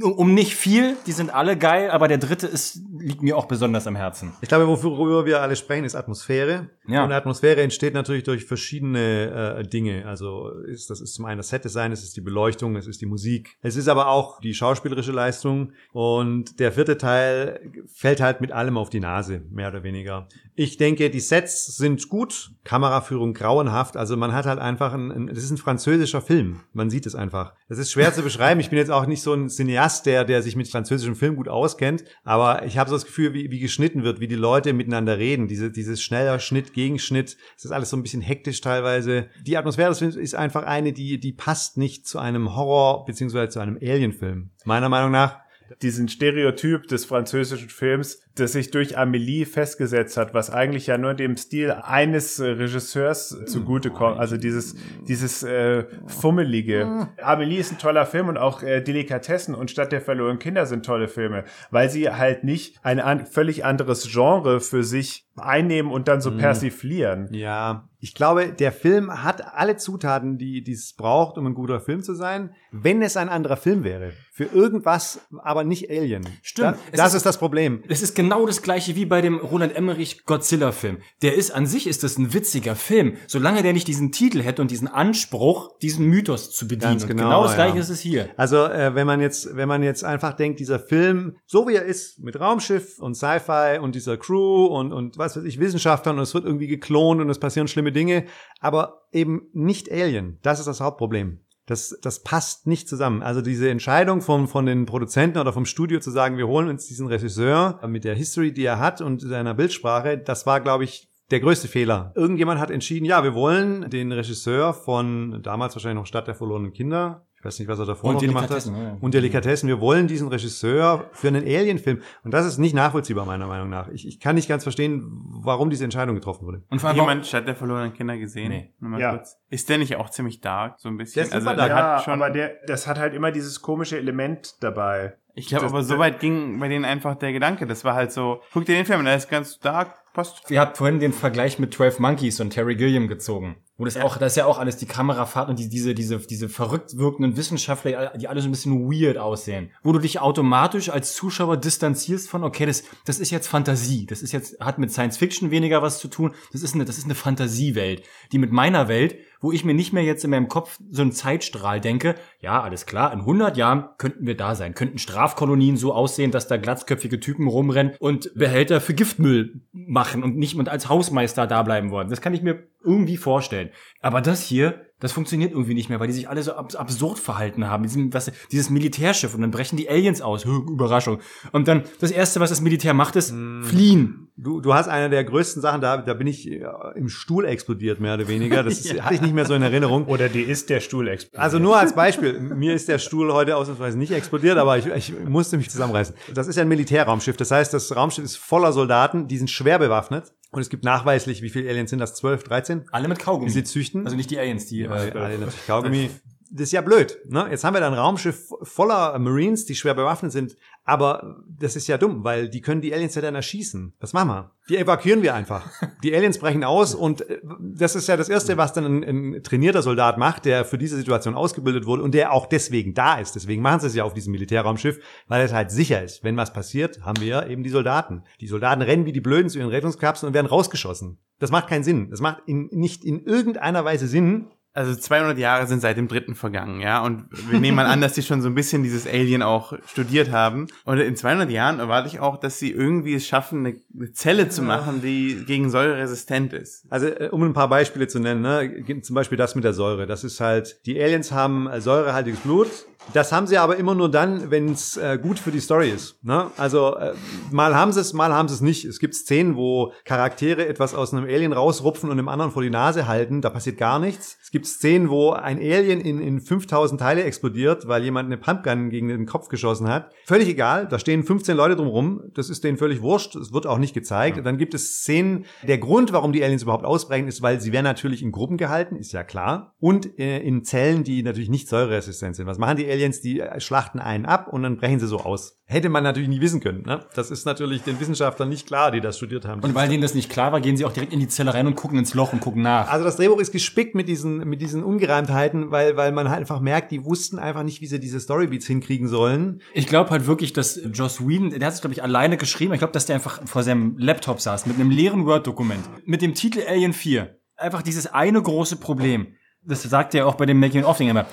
[0.00, 3.86] Um nicht viel, die sind alle geil, aber der dritte ist, liegt mir auch besonders
[3.86, 4.32] am Herzen.
[4.40, 6.68] Ich glaube, worüber wir alle sprechen, ist Atmosphäre.
[6.86, 7.04] Ja.
[7.04, 10.06] Und Atmosphäre entsteht natürlich durch verschiedene äh, Dinge.
[10.06, 13.06] Also ist, das ist zum einen das Set-Design, es ist die Beleuchtung, es ist die
[13.06, 13.56] Musik.
[13.62, 15.72] Es ist aber auch die schauspielerische Leistung.
[15.92, 17.60] Und der vierte Teil
[17.92, 20.28] fällt halt mit allem auf die Nase, mehr oder weniger.
[20.54, 23.96] Ich denke, die Sets sind gut, Kameraführung grauenhaft.
[23.96, 26.60] Also man hat halt einfach ein, das ist ein französischer Film.
[26.72, 27.54] Man sieht es einfach.
[27.68, 28.60] Das ist schwer zu beschreiben.
[28.60, 31.48] Ich bin jetzt auch nicht so ein Cineast, der, der sich mit französischem Film gut
[31.48, 32.04] auskennt.
[32.22, 35.48] Aber ich habe so das Gefühl, wie, wie geschnitten wird, wie die Leute miteinander reden.
[35.48, 37.36] Diese, dieses schneller Schnitt, Gegenschnitt.
[37.56, 39.28] Es ist alles so ein bisschen hektisch teilweise.
[39.46, 43.48] Die Atmosphäre des Films ist einfach eine, die, die passt nicht zu einem Horror- beziehungsweise
[43.48, 44.50] zu einem Alien-Film.
[44.64, 45.40] Meiner Meinung nach.
[45.80, 51.14] Diesen Stereotyp des französischen Films, das sich durch Amelie festgesetzt hat, was eigentlich ja nur
[51.14, 54.18] dem Stil eines äh, Regisseurs zugutekommt.
[54.18, 54.74] Also dieses,
[55.06, 57.08] dieses äh, Fummelige.
[57.22, 60.86] Amelie ist ein toller Film und auch äh, Delikatessen und Stadt der verlorenen Kinder sind
[60.86, 66.08] tolle Filme, weil sie halt nicht ein an, völlig anderes Genre für sich einnehmen und
[66.08, 67.28] dann so persiflieren.
[67.32, 71.80] Ja, ich glaube, der Film hat alle Zutaten, die die es braucht, um ein guter
[71.80, 74.12] Film zu sein, wenn es ein anderer Film wäre.
[74.32, 76.26] Für irgendwas, aber nicht Alien.
[76.42, 76.76] Stimmt.
[76.92, 77.82] Da, das ist- ist, das Problem.
[77.88, 80.98] Es ist genau das gleiche wie bei dem Roland Emmerich Godzilla-Film.
[81.22, 84.62] Der ist an sich ist das ein witziger Film, solange der nicht diesen Titel hätte
[84.62, 86.92] und diesen Anspruch, diesen Mythos zu bedienen.
[86.92, 87.64] Ganz genau, genau das ja.
[87.64, 88.30] gleiche ist es hier.
[88.36, 91.84] Also, äh, wenn man jetzt, wenn man jetzt einfach denkt, dieser Film, so wie er
[91.84, 96.22] ist, mit Raumschiff und Sci-Fi und dieser Crew und, und was weiß ich, Wissenschaftlern und
[96.22, 98.26] es wird irgendwie geklont und es passieren schlimme Dinge,
[98.60, 100.38] aber eben nicht Alien.
[100.42, 101.40] Das ist das Hauptproblem.
[101.66, 103.22] Das, das passt nicht zusammen.
[103.22, 106.86] Also diese Entscheidung von, von den Produzenten oder vom Studio zu sagen, wir holen uns
[106.86, 111.08] diesen Regisseur mit der History, die er hat und seiner Bildsprache, das war, glaube ich,
[111.30, 112.12] der größte Fehler.
[112.14, 116.72] Irgendjemand hat entschieden, ja, wir wollen den Regisseur von damals wahrscheinlich noch Stadt der verlorenen
[116.72, 117.26] Kinder.
[117.42, 118.50] Ich weiß nicht, was er davor Und noch gemacht hat.
[118.50, 118.96] Delikatessen, ja.
[119.00, 119.68] Und Delikatessen.
[119.68, 122.00] Wir wollen diesen Regisseur für einen Alien-Film.
[122.22, 123.88] Und das ist nicht nachvollziehbar, meiner Meinung nach.
[123.88, 125.02] Ich, ich kann nicht ganz verstehen,
[125.42, 126.62] warum diese Entscheidung getroffen wurde.
[126.70, 128.50] Und vor Hat allem jemand Stadt der verlorenen Kinder gesehen?
[128.50, 128.72] Nee.
[128.78, 129.10] Nur mal Ja.
[129.16, 129.40] kurz.
[129.50, 131.28] Ist der nicht auch ziemlich dark, so ein bisschen?
[131.28, 131.70] Der ist super der dark.
[131.80, 135.16] Ja, hat schon, aber der, das hat halt immer dieses komische Element dabei.
[135.34, 137.66] Ich glaube, aber so weit ging bei denen einfach der Gedanke.
[137.66, 140.50] Das war halt so, guck dir den Film an, der ist ganz dark, passt.
[140.50, 143.56] Ihr habt vorhin den Vergleich mit 12 Monkeys und Terry Gilliam gezogen.
[143.78, 146.48] Wo das auch, das ist ja auch alles die Kamerafahrt und die, diese, diese, diese
[146.48, 149.70] verrückt wirkenden Wissenschaftler, die alle so ein bisschen weird aussehen.
[149.82, 154.06] Wo du dich automatisch als Zuschauer distanzierst von, okay, das, das ist jetzt Fantasie.
[154.06, 156.34] Das ist jetzt, hat mit Science Fiction weniger was zu tun.
[156.52, 159.92] Das ist eine, das ist eine Fantasiewelt, die mit meiner Welt, wo ich mir nicht
[159.92, 163.84] mehr jetzt in meinem Kopf so einen Zeitstrahl denke, ja, alles klar, in 100 Jahren
[163.98, 168.80] könnten wir da sein, könnten Strafkolonien so aussehen, dass da glatzköpfige Typen rumrennen und Behälter
[168.80, 172.08] für Giftmüll machen und nicht und als Hausmeister da bleiben wollen.
[172.08, 173.70] Das kann ich mir irgendwie vorstellen.
[174.00, 177.18] Aber das hier, das funktioniert irgendwie nicht mehr, weil die sich alle so abs absurd
[177.18, 177.82] verhalten haben.
[177.82, 180.44] Diesem, was, dieses Militärschiff und dann brechen die Aliens aus.
[180.44, 181.18] Überraschung.
[181.50, 184.28] Und dann das erste, was das Militär macht, ist fliehen.
[184.36, 186.64] Du, du hast eine der größten Sachen, da, da bin ich äh,
[186.94, 188.62] im Stuhl explodiert, mehr oder weniger.
[188.62, 190.06] Das ist, hatte ich nicht mehr so in Erinnerung.
[190.06, 191.42] Oder die ist der Stuhl explodiert.
[191.42, 195.12] Also nur als Beispiel, mir ist der Stuhl heute ausnahmsweise nicht explodiert, aber ich, ich
[195.24, 196.14] musste mich zusammenreißen.
[196.32, 197.36] Das ist ja ein Militärraumschiff.
[197.36, 200.32] Das heißt, das Raumschiff ist voller Soldaten, die sind schwer bewaffnet.
[200.52, 202.14] Und es gibt nachweislich, wie viele Aliens sind das?
[202.14, 202.84] 12, 13?
[202.92, 203.46] Alle mit Kaugummi.
[203.46, 204.04] Die sie züchten.
[204.04, 204.82] also nicht die Aliens, die.
[204.82, 206.10] Äh, alle natürlich Kaugummi.
[206.54, 207.18] Das ist ja blöd.
[207.28, 207.46] Ne?
[207.50, 210.58] Jetzt haben wir da ein Raumschiff voller Marines, die schwer bewaffnet sind.
[210.84, 213.94] Aber das ist ja dumm, weil die können die Aliens ja dann erschießen.
[214.00, 214.50] Was machen wir?
[214.68, 215.70] Die evakuieren wir einfach.
[216.02, 219.42] Die Aliens brechen aus und äh, das ist ja das Erste, was dann ein, ein
[219.42, 223.34] trainierter Soldat macht, der für diese Situation ausgebildet wurde und der auch deswegen da ist.
[223.34, 226.22] Deswegen machen sie es ja auf diesem Militärraumschiff, weil es halt sicher ist.
[226.22, 228.24] Wenn was passiert, haben wir eben die Soldaten.
[228.40, 231.18] Die Soldaten rennen wie die Blöden zu ihren Rettungskapseln und werden rausgeschossen.
[231.38, 232.10] Das macht keinen Sinn.
[232.10, 236.34] Das macht in, nicht in irgendeiner Weise Sinn, Also 200 Jahre sind seit dem dritten
[236.34, 237.02] vergangen, ja.
[237.02, 240.30] Und wir nehmen mal an, dass sie schon so ein bisschen dieses Alien auch studiert
[240.30, 240.66] haben.
[240.84, 244.48] Und in 200 Jahren erwarte ich auch, dass sie irgendwie es schaffen, eine, eine Zelle
[244.48, 246.86] zu machen, die gegen Säure resistent ist.
[246.88, 250.06] Also äh, um ein paar Beispiele zu nennen, ne, zum Beispiel das mit der Säure.
[250.06, 252.68] Das ist halt, die Aliens haben äh, säurehaltiges Blut.
[253.12, 256.22] Das haben sie aber immer nur dann, wenn es äh, gut für die Story ist.
[256.24, 256.50] Ne?
[256.56, 257.14] Also äh,
[257.50, 258.84] mal haben sie es, mal haben sie es nicht.
[258.84, 262.70] Es gibt Szenen, wo Charaktere etwas aus einem Alien rausrupfen und dem anderen vor die
[262.70, 263.42] Nase halten.
[263.42, 264.38] Da passiert gar nichts.
[264.42, 268.90] Es gibt Szenen, wo ein Alien in, in 5000 Teile explodiert, weil jemand eine Pumpgun
[268.90, 270.10] gegen den Kopf geschossen hat.
[270.24, 270.88] Völlig egal.
[270.88, 272.22] Da stehen 15 Leute drumrum.
[272.34, 273.36] Das ist denen völlig wurscht.
[273.36, 274.44] Es wird auch nicht gezeigt.
[274.44, 275.44] Dann gibt es Szenen.
[275.62, 278.96] Der Grund, warum die Aliens überhaupt ausbrechen, ist, weil sie werden natürlich in Gruppen gehalten,
[278.96, 279.74] ist ja klar.
[279.78, 282.46] Und äh, in Zellen, die natürlich nicht säureresistent sind.
[282.46, 283.20] Was machen die Aliens?
[283.20, 285.58] Die äh, schlachten einen ab und dann brechen sie so aus.
[285.64, 286.82] Hätte man natürlich nie wissen können.
[286.82, 287.00] Ne?
[287.14, 289.62] Das ist natürlich den Wissenschaftlern nicht klar, die das studiert haben.
[289.62, 291.66] Und weil denen das nicht klar war, gehen sie auch direkt in die Zelle rein
[291.66, 292.90] und gucken ins Loch und gucken nach.
[292.90, 296.60] Also das Drehbuch ist gespickt mit diesen, mit diesen Ungereimtheiten, weil, weil man halt einfach
[296.60, 299.62] merkt, die wussten einfach nicht, wie sie diese Storybeats hinkriegen sollen.
[299.72, 302.74] Ich glaube halt wirklich, dass Joss Whedon, der hat es, glaube ich, alleine geschrieben.
[302.74, 305.82] Ich glaube, dass der einfach vor seinem Laptop saß mit einem leeren Word-Dokument.
[306.04, 307.34] Mit dem Titel Alien 4.
[307.56, 309.28] Einfach dieses eine große Problem.
[309.62, 311.24] Das sagt er auch bei dem Making-of-Ding immer.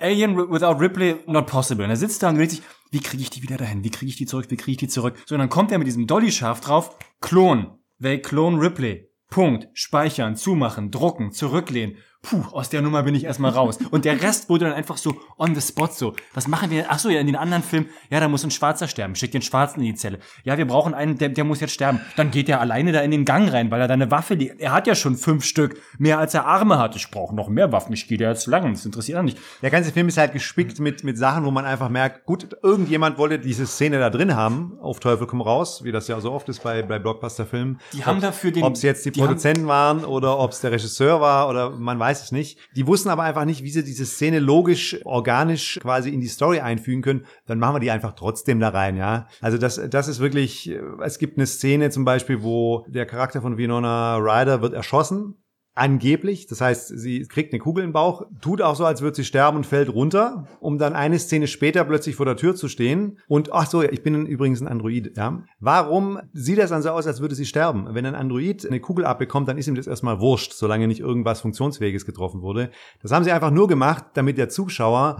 [0.00, 1.84] Alien without Ripley, not possible.
[1.84, 3.84] Und er sitzt da und überlegt sich, wie kriege ich die wieder dahin?
[3.84, 4.46] Wie kriege ich die zurück?
[4.48, 5.16] Wie kriege ich die zurück?
[5.26, 6.96] So, und dann kommt er mit diesem Dolly-Schaf drauf.
[7.20, 7.78] Klon.
[8.00, 9.10] They clone Ripley.
[9.28, 9.68] Punkt.
[9.74, 11.96] Speichern, zumachen, drucken, zurücklehnen.
[12.22, 13.78] Puh, aus der Nummer bin ich erstmal raus.
[13.90, 16.14] Und der Rest wurde dann einfach so on the spot so.
[16.34, 16.86] Was machen wir?
[16.88, 19.16] Ach so, ja, in den anderen Filmen, ja, da muss ein Schwarzer sterben.
[19.16, 20.20] Schick den Schwarzen in die Zelle.
[20.44, 22.00] Ja, wir brauchen einen, der, der muss jetzt sterben.
[22.16, 24.60] Dann geht er alleine da in den Gang rein, weil er da eine Waffe liegt.
[24.60, 26.94] Er hat ja schon fünf Stück, mehr als er Arme hat.
[26.94, 27.92] Ich brauche noch mehr Waffen.
[27.92, 28.72] Ich gehe da jetzt lang.
[28.72, 29.38] Das interessiert auch nicht.
[29.60, 33.18] Der ganze Film ist halt gespickt mit, mit Sachen, wo man einfach merkt, gut, irgendjemand
[33.18, 36.48] wollte diese Szene da drin haben, auf Teufel komm raus, wie das ja so oft
[36.48, 37.80] ist bei, bei Blockbuster-Filmen.
[37.92, 40.60] Die haben dafür den- Ob es jetzt die, die haben- Produzenten waren oder ob es
[40.60, 42.58] der Regisseur war oder man weiß es nicht.
[42.76, 46.60] Die wussten aber einfach nicht, wie sie diese Szene logisch, organisch quasi in die Story
[46.60, 47.26] einfügen können.
[47.46, 49.28] Dann machen wir die einfach trotzdem da rein, ja.
[49.40, 53.40] Also das, das ist wirklich, äh, es gibt eine Szene zum Beispiel, wo der Charakter
[53.40, 55.41] von Winona Ryder wird erschossen
[55.74, 59.24] Angeblich, das heißt, sie kriegt eine Kugel im Bauch, tut auch so, als würde sie
[59.24, 63.18] sterben und fällt runter, um dann eine Szene später plötzlich vor der Tür zu stehen.
[63.26, 65.16] Und ach so, ich bin übrigens ein Android.
[65.16, 65.42] Ja.
[65.60, 67.86] Warum sieht das dann so aus, als würde sie sterben?
[67.92, 71.40] Wenn ein Android eine Kugel abbekommt, dann ist ihm das erstmal wurscht, solange nicht irgendwas
[71.40, 72.70] Funktionsfähiges getroffen wurde.
[73.00, 75.16] Das haben sie einfach nur gemacht, damit der Zuschauer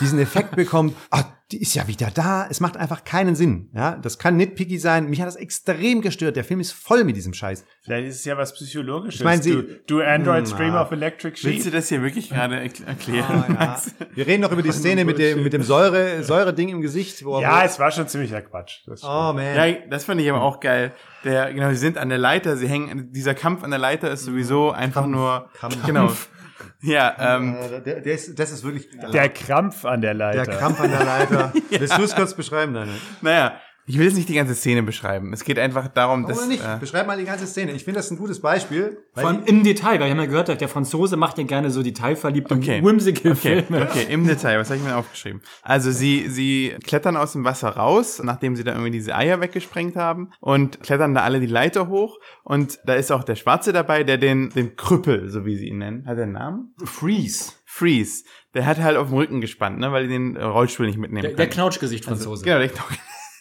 [0.00, 2.46] diesen Effekt bekommt, ah, die ist ja wieder da.
[2.48, 3.68] Es macht einfach keinen Sinn.
[3.74, 5.10] Ja, das kann nitpicky sein.
[5.10, 6.36] Mich hat das extrem gestört.
[6.36, 7.64] Der Film ist voll mit diesem Scheiß.
[7.82, 9.20] Vielleicht ist es ja was Psychologisches.
[9.20, 10.82] Ich meine, sie- du, du Android Hm, Stream na.
[10.82, 11.72] of Electric Willst du Sheep.
[11.74, 13.44] das hier wirklich gerade erkl- erklären?
[13.58, 13.94] Max?
[14.14, 17.22] Wir reden noch über die Szene mit dem, mit dem Säure, Säure-Ding im Gesicht.
[17.24, 18.80] Wo Ja, es war schon ziemlicher Quatsch.
[18.86, 19.04] Das.
[19.04, 19.54] Oh, man.
[19.54, 20.92] Ja, das fand ich aber auch geil.
[21.24, 24.24] Der, genau, sie sind an der Leiter, sie hängen, dieser Kampf an der Leiter ist
[24.24, 25.84] sowieso einfach nur, Kampf.
[25.86, 26.10] genau.
[26.82, 30.44] Ja, ähm, Äh, der, der ist, das ist wirklich Der Krampf an der Leiter.
[30.44, 31.52] der Krampf an der Leiter.
[31.70, 32.96] Willst du es kurz beschreiben, Daniel?
[33.22, 35.32] naja, ich will jetzt nicht die ganze Szene beschreiben.
[35.32, 36.62] Es geht einfach darum, dass, Oder nicht?
[36.64, 37.72] äh, Beschreib mal die ganze Szene.
[37.72, 38.98] Ich finde das ein gutes Beispiel.
[39.14, 41.82] Vor allem im Detail, weil wir haben ja gehört, der Franzose macht ja gerne so
[41.82, 42.82] detailverliebte, Okay.
[42.84, 43.82] whimsical Okay, Filme.
[43.82, 45.40] okay, im Detail, was habe ich mir aufgeschrieben?
[45.62, 49.96] Also sie, sie klettern aus dem Wasser raus, nachdem sie da irgendwie diese Eier weggesprengt
[49.96, 54.04] haben und klettern da alle die Leiter hoch und da ist auch der Schwarze dabei,
[54.04, 56.74] der den, den Krüppel, so wie sie ihn nennen, hat er einen Namen?
[56.84, 57.52] Freeze.
[57.66, 58.24] Freeze.
[58.54, 61.30] Der hat halt auf dem Rücken gespannt, ne, weil die den Rollstuhl nicht mitnehmen Der,
[61.32, 61.36] können.
[61.38, 62.44] der Knautschgesicht-Franzose.
[62.44, 62.68] Genau, der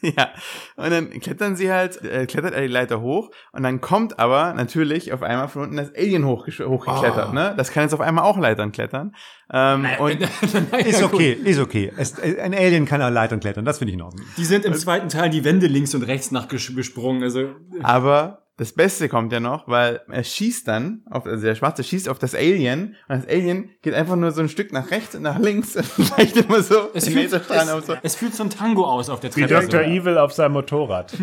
[0.18, 0.30] Ja.
[0.76, 4.54] Und dann klettern sie halt, äh, klettert er die Leiter hoch und dann kommt aber
[4.54, 7.34] natürlich auf einmal von unten das Alien hochgeklettert, Oh.
[7.34, 7.54] ne?
[7.56, 9.16] Das kann jetzt auf einmal auch Leitern klettern.
[9.52, 10.20] Ähm, und
[10.86, 11.92] ist okay, ist okay.
[11.98, 13.63] Es, ein Alien kann an Leitern klettern.
[13.66, 14.26] Das finde ich in Ordnung.
[14.38, 17.24] Die sind im zweiten Teil die Wände links und rechts nachgesprungen.
[17.24, 21.84] Also Aber das Beste kommt ja noch, weil er schießt dann, auf, also der Schwarze
[21.84, 25.16] schießt auf das Alien und das Alien geht einfach nur so ein Stück nach rechts
[25.16, 27.96] und nach links und vielleicht immer so es fühlt, es, so.
[28.04, 29.68] es fühlt so ein Tango aus auf der Wie Treppe.
[29.68, 29.82] Dr.
[29.82, 31.13] Evil auf seinem Motorrad.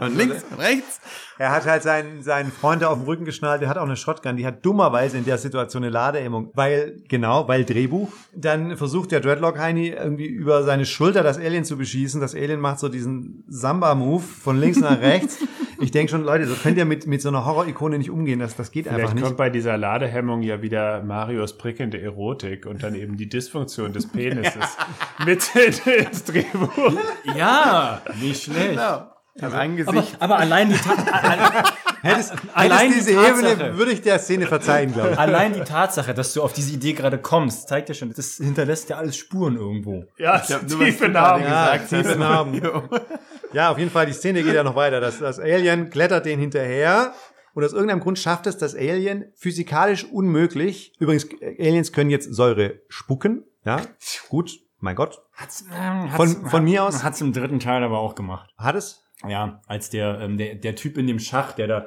[0.00, 1.00] Und links und rechts.
[1.38, 3.96] Er hat halt seinen, seinen Freund da auf dem Rücken geschnallt, der hat auch eine
[3.96, 8.08] Shotgun, die hat dummerweise in der Situation eine Ladehemmung, weil, genau, weil Drehbuch.
[8.34, 12.20] Dann versucht der Dreadlock-Heini irgendwie über seine Schulter das Alien zu beschießen.
[12.20, 15.38] Das Alien macht so diesen Samba-Move von links nach rechts.
[15.78, 18.38] Ich denke schon, Leute, so könnt ihr mit, mit so einer Horror-Ikone nicht umgehen.
[18.38, 19.24] Das, das geht einfach Vielleicht nicht.
[19.24, 24.06] kommt bei dieser Ladehemmung ja wieder Marios prickelnde Erotik und dann eben die Dysfunktion des
[24.10, 24.76] Penises
[25.26, 25.54] mit
[25.86, 26.98] ins Drehbuch.
[27.36, 28.70] Ja, nicht schlecht.
[28.70, 29.15] Genau.
[29.38, 30.16] Im Aber, Angesicht.
[30.20, 30.94] aber allein die, Ta
[32.02, 33.52] Hättest, Allein hättest die diese Tatsache.
[33.52, 35.18] Ebene, würde ich der Szene verzeihen, glaube ich.
[35.18, 38.88] allein die Tatsache, dass du auf diese Idee gerade kommst, zeigt ja schon, das hinterlässt
[38.90, 40.04] ja alles Spuren irgendwo.
[40.16, 41.42] Ja, Ich hab nur, was tiefe Narben.
[41.44, 42.18] Ja, gesagt tiefe hast.
[42.18, 42.62] Narben.
[43.52, 45.00] Ja, auf jeden Fall, die Szene geht ja noch weiter.
[45.00, 47.12] Das, das Alien klettert den hinterher.
[47.54, 50.92] Und aus irgendeinem Grund schafft es das Alien physikalisch unmöglich.
[50.98, 51.26] Übrigens,
[51.58, 53.44] Aliens können jetzt Säure spucken.
[53.64, 53.80] Ja,
[54.28, 55.22] gut, mein Gott.
[55.32, 58.50] Hat's, ähm, hat's, Von- von mir aus- Hat's im dritten Teil aber auch gemacht.
[58.58, 59.02] Hat es?
[59.28, 61.86] Ja, als der, ähm, der, der Typ in dem Schacht, der da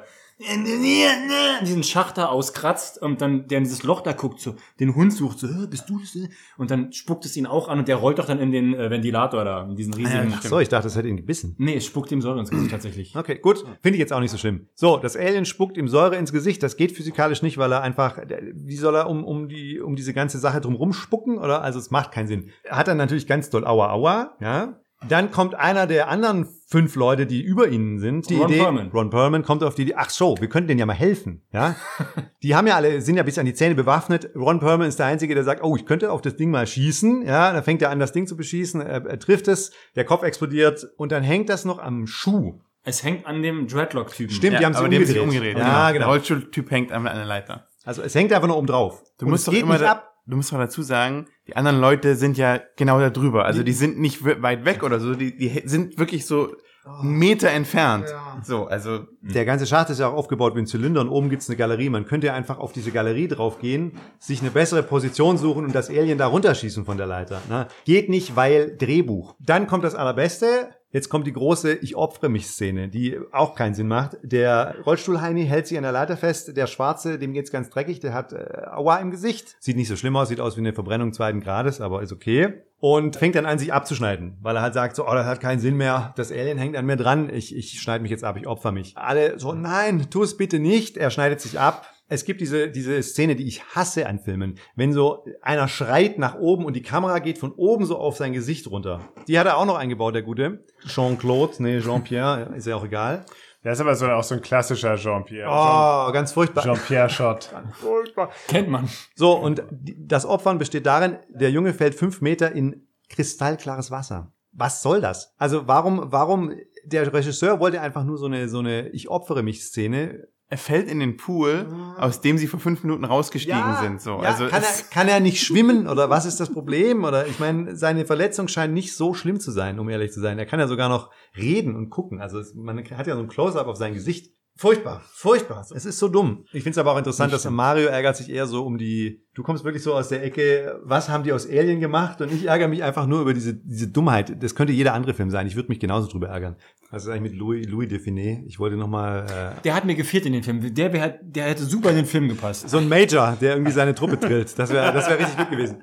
[1.62, 5.12] diesen Schacht da auskratzt und dann der in dieses Loch da guckt, so den Hund
[5.12, 6.16] sucht, so, "Hä, bist du das?
[6.56, 8.90] Und dann spuckt es ihn auch an und der rollt doch dann in den äh,
[8.90, 10.32] Ventilator da, in diesen riesigen.
[10.34, 11.54] Ach so, ich dachte, es hätte ihn gebissen.
[11.58, 13.14] nee, es spuckt ihm Säure ins Gesicht tatsächlich.
[13.14, 13.64] Okay, gut.
[13.82, 14.68] Finde ich jetzt auch nicht so schlimm.
[14.74, 16.62] So, das Alien spuckt ihm Säure ins Gesicht.
[16.62, 18.18] Das geht physikalisch nicht, weil er einfach,
[18.54, 21.38] wie soll er um, um, die, um diese ganze Sache drum rumspucken?
[21.38, 21.62] Oder?
[21.62, 22.50] Also es macht keinen Sinn.
[22.68, 24.80] Hat er natürlich ganz doll Aua Aua, ja.
[25.08, 28.28] Dann kommt einer der anderen fünf Leute, die über ihnen sind.
[28.28, 28.90] Die Ron Idee, Perlman.
[28.90, 31.74] Ron Perlman kommt auf die Idee, ach so, wir könnten denen ja mal helfen, ja.
[32.42, 34.30] die haben ja alle, sind ja bis an die Zähne bewaffnet.
[34.36, 37.22] Ron Perlman ist der Einzige, der sagt, oh, ich könnte auf das Ding mal schießen,
[37.26, 37.52] ja.
[37.52, 40.86] Dann fängt er an, das Ding zu beschießen, er, er trifft es, der Kopf explodiert
[40.96, 42.60] und dann hängt das noch am Schuh.
[42.82, 44.34] Es hängt an dem Dreadlock-Typen.
[44.34, 45.54] Stimmt, die haben aber sich die haben umgedreht.
[45.54, 45.58] sich umgedreht.
[45.58, 46.10] Ja, Der genau.
[46.10, 47.68] Rollstuhltyp hängt einmal an der Leiter.
[47.84, 49.02] Also es hängt einfach nur oben drauf.
[49.18, 50.14] Du Und musst es doch geht immer nicht da, ab.
[50.26, 53.44] du musst doch dazu sagen, die anderen Leute sind ja genau da drüber.
[53.44, 57.18] Also die sind nicht we- weit weg oder so, die, die sind wirklich so einen
[57.18, 58.06] Meter entfernt.
[58.44, 61.48] So, also Der ganze Schacht ist ja auch aufgebaut wie ein Zylinder und oben gibt's
[61.48, 61.90] eine Galerie.
[61.90, 65.90] Man könnte ja einfach auf diese Galerie draufgehen, sich eine bessere Position suchen und das
[65.90, 67.40] Alien da runterschießen von der Leiter.
[67.50, 67.66] Ne?
[67.84, 69.34] Geht nicht, weil Drehbuch.
[69.40, 70.46] Dann kommt das Allerbeste.
[70.92, 74.16] Jetzt kommt die große Ich opfere mich Szene, die auch keinen Sinn macht.
[74.22, 76.56] Der Rollstuhlheini hält sich an der Leiter fest.
[76.56, 79.56] Der Schwarze, dem geht's ganz dreckig, der hat äh, Aua im Gesicht.
[79.60, 82.62] Sieht nicht so schlimm aus, sieht aus wie eine Verbrennung zweiten Grades, aber ist okay.
[82.80, 85.60] Und fängt dann an, sich abzuschneiden, weil er halt sagt, so, oh, das hat keinen
[85.60, 86.12] Sinn mehr.
[86.16, 87.30] Das Alien hängt an mir dran.
[87.32, 88.96] Ich, ich schneide mich jetzt ab, ich opfer mich.
[88.96, 90.96] Alle so, nein, tu es bitte nicht.
[90.96, 91.86] Er schneidet sich ab.
[92.12, 94.58] Es gibt diese, diese Szene, die ich hasse an Filmen.
[94.74, 98.32] Wenn so einer schreit nach oben und die Kamera geht von oben so auf sein
[98.32, 99.00] Gesicht runter.
[99.28, 100.64] Die hat er auch noch eingebaut, der Gute.
[100.84, 103.24] Jean-Claude, nee, Jean-Pierre, ist ja auch egal.
[103.62, 105.48] Das ist aber so, auch so ein klassischer Jean-Pierre.
[105.48, 106.64] Oh, ganz furchtbar.
[106.64, 107.50] Jean-Pierre-Shot.
[107.74, 108.30] furchtbar.
[108.48, 108.88] Kennt man.
[109.14, 114.32] So, und das Opfern besteht darin, der Junge fällt fünf Meter in kristallklares Wasser.
[114.50, 115.32] Was soll das?
[115.38, 119.62] Also warum, warum, der Regisseur wollte einfach nur so eine, so eine Ich opfere mich
[119.62, 120.26] Szene.
[120.50, 124.02] Er fällt in den Pool, aus dem sie vor fünf Minuten rausgestiegen sind.
[124.02, 127.04] So, ja, also kann, er, kann er nicht schwimmen oder was ist das Problem?
[127.04, 130.40] Oder ich meine, seine Verletzung scheint nicht so schlimm zu sein, um ehrlich zu sein.
[130.40, 132.20] Er kann ja sogar noch reden und gucken.
[132.20, 134.34] Also man hat ja so ein Close-up auf sein Gesicht.
[134.60, 135.64] Furchtbar, furchtbar.
[135.74, 136.44] Es ist so dumm.
[136.52, 139.24] Ich finde es aber auch interessant, dass Mario ärgert sich eher so um die.
[139.32, 142.20] Du kommst wirklich so aus der Ecke, was haben die aus Alien gemacht?
[142.20, 144.42] Und ich ärgere mich einfach nur über diese, diese Dummheit.
[144.42, 145.46] Das könnte jeder andere Film sein.
[145.46, 146.56] Ich würde mich genauso drüber ärgern.
[146.90, 148.44] Was ist eigentlich mit Louis, Louis Define?
[148.46, 149.24] Ich wollte nochmal.
[149.56, 150.74] Äh, Der hat mir gefehlt in den Film.
[150.74, 152.68] Der, wär, der hätte super in den Film gepasst.
[152.68, 154.58] so ein Major, der irgendwie seine Truppe drillt.
[154.58, 155.82] Das wäre das wär richtig gut gewesen.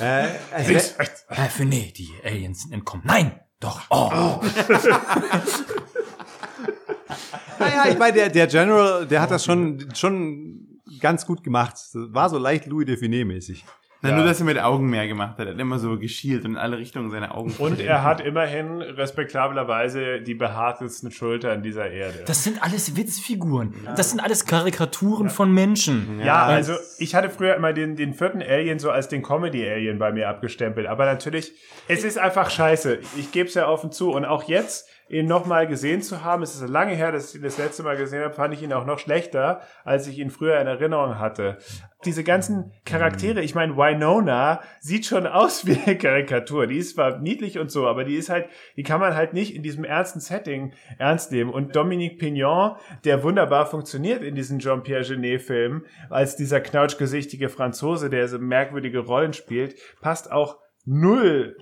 [0.00, 0.26] Äh,
[1.28, 3.04] Herr Finet, die Aliens sind entkommen.
[3.06, 3.38] Nein!
[3.60, 3.82] Doch.
[3.90, 4.40] Oh.
[7.60, 11.76] Naja, ich meine, der, der General, der hat das schon, schon ganz gut gemacht.
[11.94, 13.64] War so leicht Louis Define-mäßig.
[14.02, 15.46] Na, nur, dass er mit Augen mehr gemacht hat.
[15.46, 18.80] Er hat immer so geschielt und in alle Richtungen seine Augen Und er hat immerhin
[18.80, 22.22] respektablerweise die behaartesten Schultern dieser Erde.
[22.24, 23.74] Das sind alles Witzfiguren.
[23.96, 26.18] Das sind alles Karikaturen von Menschen.
[26.24, 30.12] Ja, also ich hatte früher immer den, den vierten Alien so als den Comedy-Alien bei
[30.12, 30.86] mir abgestempelt.
[30.86, 31.52] Aber natürlich,
[31.86, 33.00] es ist einfach scheiße.
[33.18, 34.12] Ich gebe es ja offen zu.
[34.12, 37.42] Und auch jetzt, ihn nochmal gesehen zu haben, es ist lange her, dass ich ihn
[37.42, 40.60] das letzte Mal gesehen habe, fand ich ihn auch noch schlechter, als ich ihn früher
[40.60, 41.58] in Erinnerung hatte.
[42.04, 46.68] Diese ganzen Charaktere, ich meine, Winona sieht schon aus wie eine Karikatur.
[46.68, 49.54] Die ist zwar niedlich und so, aber die ist halt, die kann man halt nicht
[49.54, 51.50] in diesem ernsten Setting ernst nehmen.
[51.50, 58.28] Und Dominique Pignon, der wunderbar funktioniert in diesen Jean-Pierre Genet-Filmen, als dieser knautschgesichtige Franzose, der
[58.28, 61.56] so merkwürdige Rollen spielt, passt auch null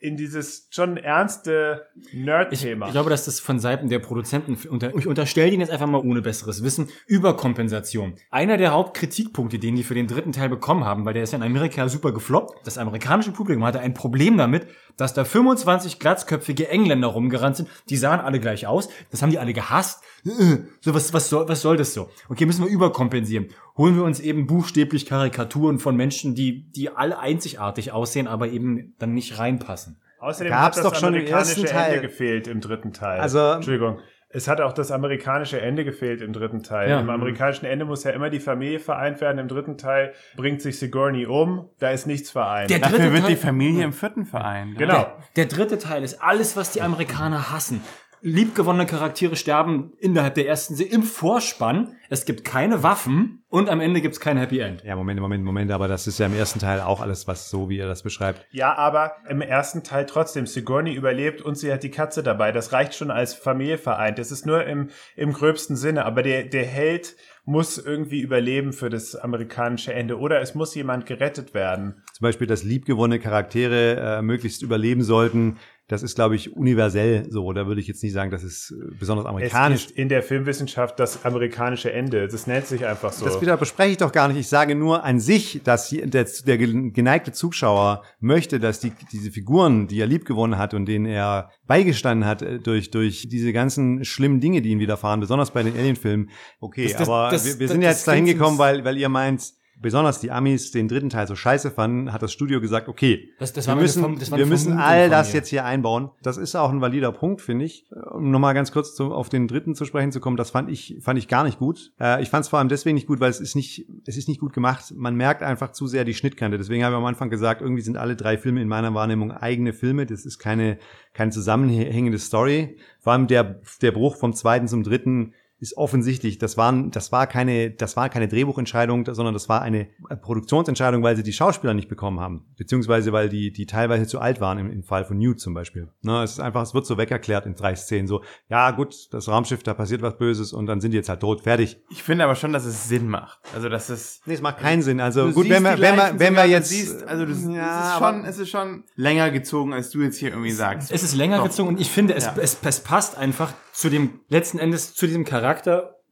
[0.00, 2.86] in dieses schon ernste Ich, Nerd-Thema.
[2.86, 6.00] ich glaube, dass das von Seiten der Produzenten, unter, ich unterstelle denen jetzt einfach mal
[6.00, 8.14] ohne besseres Wissen, Überkompensation.
[8.30, 11.36] Einer der Hauptkritikpunkte, den die für den dritten Teil bekommen haben, weil der ist ja
[11.36, 16.68] in Amerika super gefloppt, das amerikanische Publikum hatte ein Problem damit, dass da 25 glatzköpfige
[16.68, 20.02] Engländer rumgerannt sind, die sahen alle gleich aus, das haben die alle gehasst.
[20.26, 22.08] Äh, So, was, was, soll, was soll das so?
[22.28, 23.48] Okay, müssen wir überkompensieren.
[23.76, 28.94] Holen wir uns eben buchstäblich Karikaturen von Menschen, die, die alle einzigartig aussehen, aber eben
[28.98, 29.96] dann nicht reinpassen.
[30.18, 31.94] Außerdem Gab's hat das doch schon im ersten Teil.
[31.94, 33.20] Ende gefehlt im dritten Teil.
[33.20, 33.98] Also- Entschuldigung.
[34.32, 36.88] Es hat auch das amerikanische Ende gefehlt im dritten Teil.
[36.88, 37.00] Ja.
[37.00, 39.38] Im amerikanischen Ende muss ja immer die Familie vereint werden.
[39.38, 41.68] Im dritten Teil bringt sich Sigourney um.
[41.80, 42.70] Da ist nichts vereint.
[42.70, 44.74] Der Dafür wird Teil- die Familie im vierten Verein.
[44.78, 44.92] genau.
[44.94, 47.82] Der, der dritte Teil ist alles, was die Amerikaner hassen.
[48.22, 51.96] Liebgewonnene Charaktere sterben innerhalb der ersten Se im Vorspann.
[52.10, 54.84] Es gibt keine Waffen und am Ende gibt es kein Happy End.
[54.84, 57.70] Ja, Moment, Moment, Moment, aber das ist ja im ersten Teil auch alles, was so,
[57.70, 58.46] wie er das beschreibt.
[58.50, 60.46] Ja, aber im ersten Teil trotzdem.
[60.46, 62.52] Sigourney überlebt und sie hat die Katze dabei.
[62.52, 64.18] Das reicht schon als Familie vereint.
[64.18, 66.04] Das ist nur im, im gröbsten Sinne.
[66.04, 70.18] Aber der, der Held muss irgendwie überleben für das amerikanische Ende.
[70.18, 72.02] Oder es muss jemand gerettet werden.
[72.12, 75.56] Zum Beispiel, dass liebgewonnene Charaktere äh, möglichst überleben sollten.
[75.90, 77.52] Das ist, glaube ich, universell so.
[77.52, 79.86] Da würde ich jetzt nicht sagen, das ist äh, besonders amerikanisch.
[79.86, 82.28] Es ist in der Filmwissenschaft das amerikanische Ende.
[82.28, 83.24] Das nennt sich einfach so.
[83.24, 84.36] Das wieder bespreche ich doch gar nicht.
[84.38, 86.06] Ich sage nur an sich, dass der,
[86.46, 91.50] der geneigte Zuschauer möchte, dass die, diese Figuren, die er liebgewonnen hat und denen er
[91.66, 95.76] beigestanden hat äh, durch, durch diese ganzen schlimmen Dinge, die ihm widerfahren, besonders bei den
[95.76, 96.30] Alien-Filmen.
[96.60, 98.96] Okay, Das- das- aber das- wir, wir das- sind das jetzt dahin gekommen, weil, weil
[98.96, 99.42] ihr meint,
[99.80, 103.52] besonders die Amis den dritten Teil so scheiße fanden, hat das Studio gesagt, okay, Das-
[103.52, 105.38] das wir müssen, war wir müssen all das mir.
[105.38, 106.10] jetzt hier einbauen.
[106.22, 107.86] Das ist auch ein valider Punkt, finde ich.
[108.12, 110.98] Um nochmal ganz kurz zu, auf den dritten zu sprechen zu kommen, das fand ich,
[111.00, 111.92] fand ich gar nicht gut.
[111.98, 114.28] Äh, ich fand es vor allem deswegen nicht gut, weil es ist nicht, es ist
[114.28, 114.92] nicht gut gemacht.
[114.94, 116.58] Man merkt einfach zu sehr die Schnittkante.
[116.58, 119.72] Deswegen habe ich am Anfang gesagt, irgendwie sind alle drei Filme in meiner Wahrnehmung eigene
[119.72, 120.04] Filme.
[120.06, 120.78] Das ist keine,
[121.14, 122.76] keine zusammenhängende Story.
[123.00, 127.26] Vor allem der, der Bruch vom zweiten zum dritten ist offensichtlich, das waren, das war
[127.26, 129.88] keine, das war keine Drehbuchentscheidung, sondern das war eine
[130.22, 134.40] Produktionsentscheidung, weil sie die Schauspieler nicht bekommen haben, beziehungsweise weil die, die teilweise zu alt
[134.40, 135.88] waren im, im Fall von Newt zum Beispiel.
[136.02, 139.28] Ne, es ist einfach, es wird so wegerklärt in drei Szenen, so, ja gut, das
[139.28, 141.78] Raumschiff, da passiert was Böses und dann sind die jetzt halt tot, fertig.
[141.90, 143.40] Ich finde aber schon, dass es Sinn macht.
[143.54, 144.20] Also, dass es.
[144.26, 145.00] Nee, es macht keinen Sinn.
[145.00, 147.98] Also gut, wenn wir, wenn wir, wenn wir jetzt, siehst, also du, ja, es, ist
[147.98, 150.90] schon, es ist schon länger gezogen, als du jetzt hier irgendwie sagst.
[150.90, 151.44] Es ist länger Doch.
[151.44, 152.34] gezogen und ich finde, es, Ja.
[152.40, 155.49] es, es passt einfach zu dem, letzten Endes zu diesem Charakter,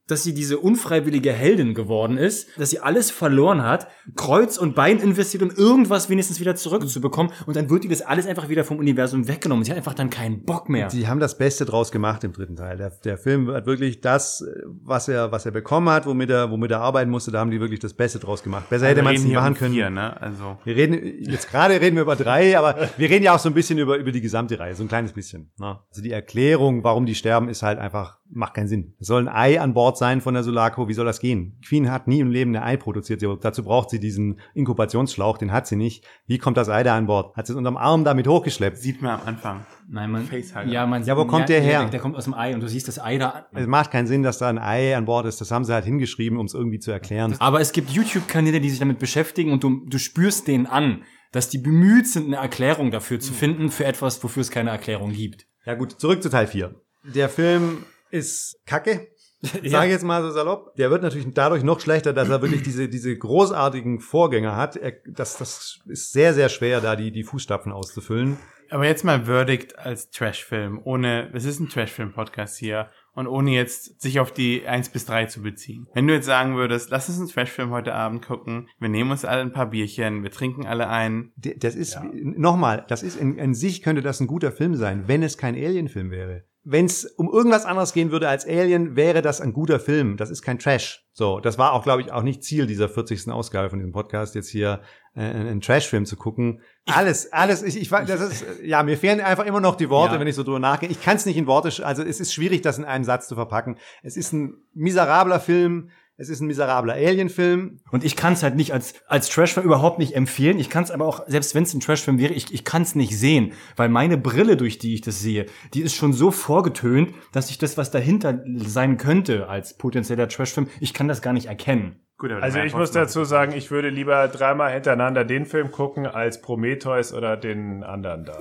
[0.09, 4.99] dass sie diese unfreiwillige Heldin geworden ist, dass sie alles verloren hat, Kreuz und Bein
[4.99, 8.79] investiert, um irgendwas wenigstens wieder zurückzubekommen und dann wird ihr das alles einfach wieder vom
[8.79, 9.63] Universum weggenommen.
[9.63, 10.89] Sie hat einfach dann keinen Bock mehr.
[10.89, 12.77] Sie haben das Beste draus gemacht im dritten Teil.
[12.77, 14.43] Der, der Film hat wirklich das,
[14.83, 17.59] was er, was er bekommen hat, womit er, womit er arbeiten musste, da haben die
[17.59, 18.69] wirklich das Beste draus gemacht.
[18.69, 19.73] Besser hätte Wir man es reden nicht machen können.
[19.73, 20.19] Vier, ne?
[20.19, 20.57] Also.
[20.63, 23.53] Wir reden, jetzt gerade reden wir über drei, aber wir reden ja auch so ein
[23.53, 25.51] bisschen über, über die gesamte Reihe, so ein kleines bisschen.
[25.59, 25.79] Ne?
[25.89, 28.93] Also die Erklärung, warum die sterben, ist halt einfach, macht keinen Sinn.
[28.99, 31.57] Es soll ein Ei an Bord sein von der Sulaco, wie soll das gehen?
[31.67, 35.67] Queen hat nie im Leben ein Ei produziert, dazu braucht sie diesen Inkubationsschlauch, den hat
[35.67, 36.05] sie nicht.
[36.27, 37.35] Wie kommt das Ei da an Bord?
[37.35, 38.77] Hat sie es unterm Arm damit hochgeschleppt?
[38.77, 39.65] Sieht man am Anfang.
[39.89, 40.65] Nein, man, Facehugger.
[40.65, 41.85] ja, man, Ja, wo kommt der her?
[41.85, 43.47] Der, kommt aus dem Ei und du siehst das Ei da.
[43.53, 45.41] Es macht keinen Sinn, dass da ein Ei an Bord ist.
[45.41, 47.35] Das haben sie halt hingeschrieben, um es irgendwie zu erklären.
[47.39, 51.49] Aber es gibt YouTube-Kanäle, die sich damit beschäftigen und du, du spürst denen an, dass
[51.49, 55.47] die bemüht sind, eine Erklärung dafür zu finden, für etwas, wofür es keine Erklärung gibt.
[55.65, 56.75] Ja gut, zurück zu Teil 4.
[57.03, 59.07] Der Film ist kacke.
[59.41, 60.75] Sage ich jetzt mal so salopp.
[60.75, 64.75] Der wird natürlich dadurch noch schlechter, dass er wirklich diese, diese großartigen Vorgänger hat.
[64.75, 68.37] Er, das, das ist sehr, sehr schwer, da die, die Fußstapfen auszufüllen.
[68.69, 74.01] Aber jetzt mal Verdict als Trashfilm, ohne, es ist ein Trashfilm-Podcast hier und ohne jetzt
[74.01, 75.87] sich auf die 1 bis 3 zu beziehen.
[75.93, 79.25] Wenn du jetzt sagen würdest, lass uns einen Trashfilm heute Abend gucken, wir nehmen uns
[79.25, 81.31] alle ein paar Bierchen, wir trinken alle ein.
[81.35, 85.23] Das ist, nochmal, das ist in, in sich könnte das ein guter Film sein, wenn
[85.23, 86.43] es kein Alien-Film wäre.
[86.71, 90.17] Wenn es um irgendwas anderes gehen würde als Alien, wäre das ein guter Film.
[90.17, 91.03] Das ist kein Trash.
[91.13, 93.29] So, das war auch, glaube ich, auch nicht Ziel dieser 40.
[93.31, 94.81] Ausgabe von diesem Podcast, jetzt hier
[95.15, 96.61] äh, einen Trash-Film zu gucken.
[96.85, 100.13] Alles, alles, ich, ich, weiß, das ist, ja, mir fehlen einfach immer noch die Worte,
[100.13, 100.19] Ja.
[100.19, 100.89] wenn ich so drüber nachgehe.
[100.89, 103.33] Ich kann es nicht in Worte, also es ist schwierig, das in einen Satz zu
[103.35, 103.77] verpacken.
[104.03, 105.89] Es ist ein miserabler Film,
[106.19, 107.79] es ist ein miserabler Alien-Film.
[107.91, 110.59] Und ich kann es halt nicht als, als Trashfilm überhaupt nicht empfehlen.
[110.59, 112.93] Ich kann es aber auch, selbst wenn es ein Trashfilm wäre, ich, ich kann es
[112.93, 113.53] nicht sehen.
[113.77, 117.57] Weil meine Brille, durch die ich das sehe, die ist schon so vorgetönt, dass ich
[117.57, 122.01] das, was dahinter sein könnte als potenzieller Trashfilm, ich kann das gar nicht erkennen.
[122.19, 126.05] Gut, Also das ich muss dazu sagen, ich würde lieber dreimal hintereinander den Film gucken
[126.05, 128.33] als Prometheus oder den anderen da.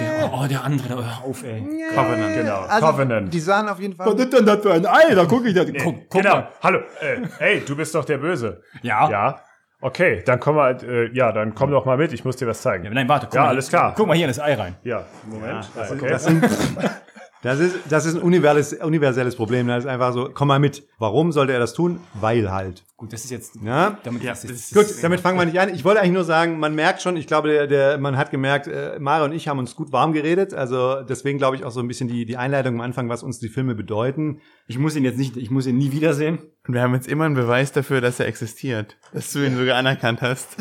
[0.00, 1.62] Der, oh, der andere, oh, hör auf, ey.
[1.94, 2.34] Covenant.
[2.34, 3.34] Genau, Also, Covenant.
[3.34, 4.18] Die sahen auf jeden Fall.
[4.18, 5.14] ist denn das für ein Ei?
[5.14, 5.64] Da gucke ich da.
[5.66, 6.36] Guck, guck genau.
[6.36, 6.48] mal.
[6.62, 6.78] Hallo.
[7.00, 8.62] Äh, hey, du bist doch der Böse.
[8.80, 9.10] Ja.
[9.10, 9.40] Ja.
[9.80, 12.12] Okay, dann komm mal, äh, ja, dann komm doch mal mit.
[12.14, 12.84] Ich muss dir was zeigen.
[12.84, 13.48] Ja, Nein, warte, guck Ja, mal.
[13.48, 13.92] alles klar.
[13.94, 14.74] Guck mal hier in das Ei rein.
[14.82, 15.68] Ja, Moment.
[15.76, 16.08] okay.
[16.08, 16.42] Das, sind,
[17.42, 19.68] das, ist, das ist ein universelles, universelles Problem.
[19.68, 20.86] Das ist einfach so, komm mal mit.
[20.98, 22.00] Warum sollte er das tun?
[22.14, 22.84] Weil halt.
[22.96, 23.56] Gut, das ist jetzt.
[23.62, 23.98] Ja?
[24.02, 25.72] Damit Ja, das das ist, ist- Gut, damit fangen wir nicht an.
[25.72, 28.66] Ich wollte eigentlich nur sagen, man merkt schon, ich glaube, der, der, man hat gemerkt,
[28.66, 30.52] äh, Mario und ich haben uns gut warm geredet.
[30.52, 33.38] Also deswegen glaube ich auch so ein bisschen die, die Einleitung am Anfang, was uns
[33.38, 34.40] die Filme bedeuten.
[34.66, 36.38] ich muss ihn jetzt nicht, ich muss ihn nie wiedersehen.
[36.66, 38.96] Und wir haben jetzt immer einen Beweis dafür, dass er existiert.
[39.12, 40.56] Dass du ihn sogar anerkannt hast.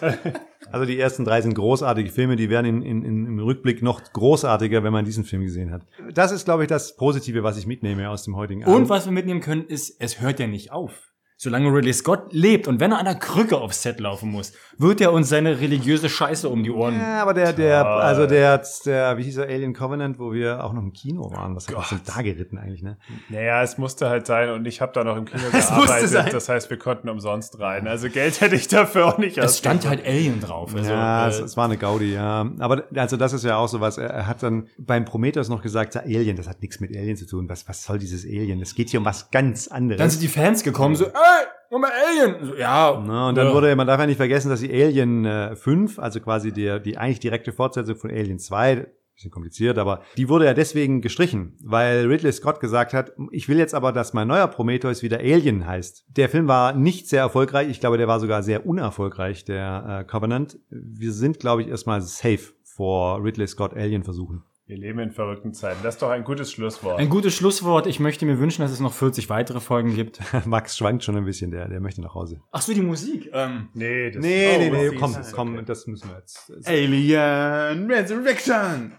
[0.72, 4.84] Also die ersten drei sind großartige Filme, die werden in, in, im Rückblick noch großartiger,
[4.84, 5.82] wenn man diesen Film gesehen hat.
[6.14, 9.12] Das ist, glaube ich, das Positive, was ich mitnehme aus dem heutigen Und was wir
[9.12, 11.09] mitnehmen können, ist, es hört ja nicht auf.
[11.42, 15.00] Solange Ridley Scott lebt und wenn er an der Krücke aufs Set laufen muss, wird
[15.00, 16.98] er uns seine religiöse Scheiße um die Ohren.
[17.00, 20.74] Ja, aber der, der, also der, der, wie hieß er, Alien Covenant, wo wir auch
[20.74, 21.56] noch im Kino waren.
[21.56, 22.98] Was hat uns denn da geritten eigentlich, ne?
[23.30, 26.08] Naja, es musste halt sein und ich habe da noch im Kino musste gearbeitet.
[26.10, 26.28] sein.
[26.30, 27.88] Das heißt, wir konnten umsonst rein.
[27.88, 30.74] Also Geld hätte ich dafür auch nicht Es stand halt Alien drauf.
[30.74, 32.50] Also, ja, es, äh, es war eine Gaudi, ja.
[32.58, 33.96] Aber also das ist ja auch so was.
[33.96, 37.16] Er, er hat dann beim Prometheus noch gesagt, ja, Alien, das hat nichts mit Alien
[37.16, 37.48] zu tun.
[37.48, 38.60] Was, was soll dieses Alien?
[38.60, 39.98] Es geht hier um was ganz anderes.
[39.98, 41.06] dann sind die Fans gekommen, so,
[41.38, 42.44] ey, nochmal Alien.
[42.44, 43.02] So, ja.
[43.06, 43.54] Na, und dann ja.
[43.54, 46.98] wurde, man darf ja nicht vergessen, dass die Alien äh, 5, also quasi der, die
[46.98, 48.86] eigentlich direkte Fortsetzung von Alien 2,
[49.20, 53.58] bisschen kompliziert, aber die wurde ja deswegen gestrichen, weil Ridley Scott gesagt hat, ich will
[53.58, 56.06] jetzt aber, dass mein neuer Prometheus wieder Alien heißt.
[56.08, 60.04] Der Film war nicht sehr erfolgreich, ich glaube, der war sogar sehr unerfolgreich, der äh,
[60.04, 60.58] Covenant.
[60.70, 64.42] Wir sind, glaube ich, erstmal safe vor Ridley Scott Alien versuchen.
[64.70, 65.80] Wir leben in verrückten Zeiten.
[65.82, 67.00] Das ist doch ein gutes Schlusswort.
[67.00, 67.88] Ein gutes Schlusswort.
[67.88, 70.20] Ich möchte mir wünschen, dass es noch 40 weitere Folgen gibt.
[70.46, 72.40] Max schwankt schon ein bisschen, der, der möchte nach Hause.
[72.52, 73.28] Ach so, die Musik.
[73.32, 75.64] Ähm, nee, das Nee, nee, nee, das komm, ist komm, okay.
[75.66, 76.52] das müssen wir jetzt.
[76.68, 78.92] Alien Resurrection.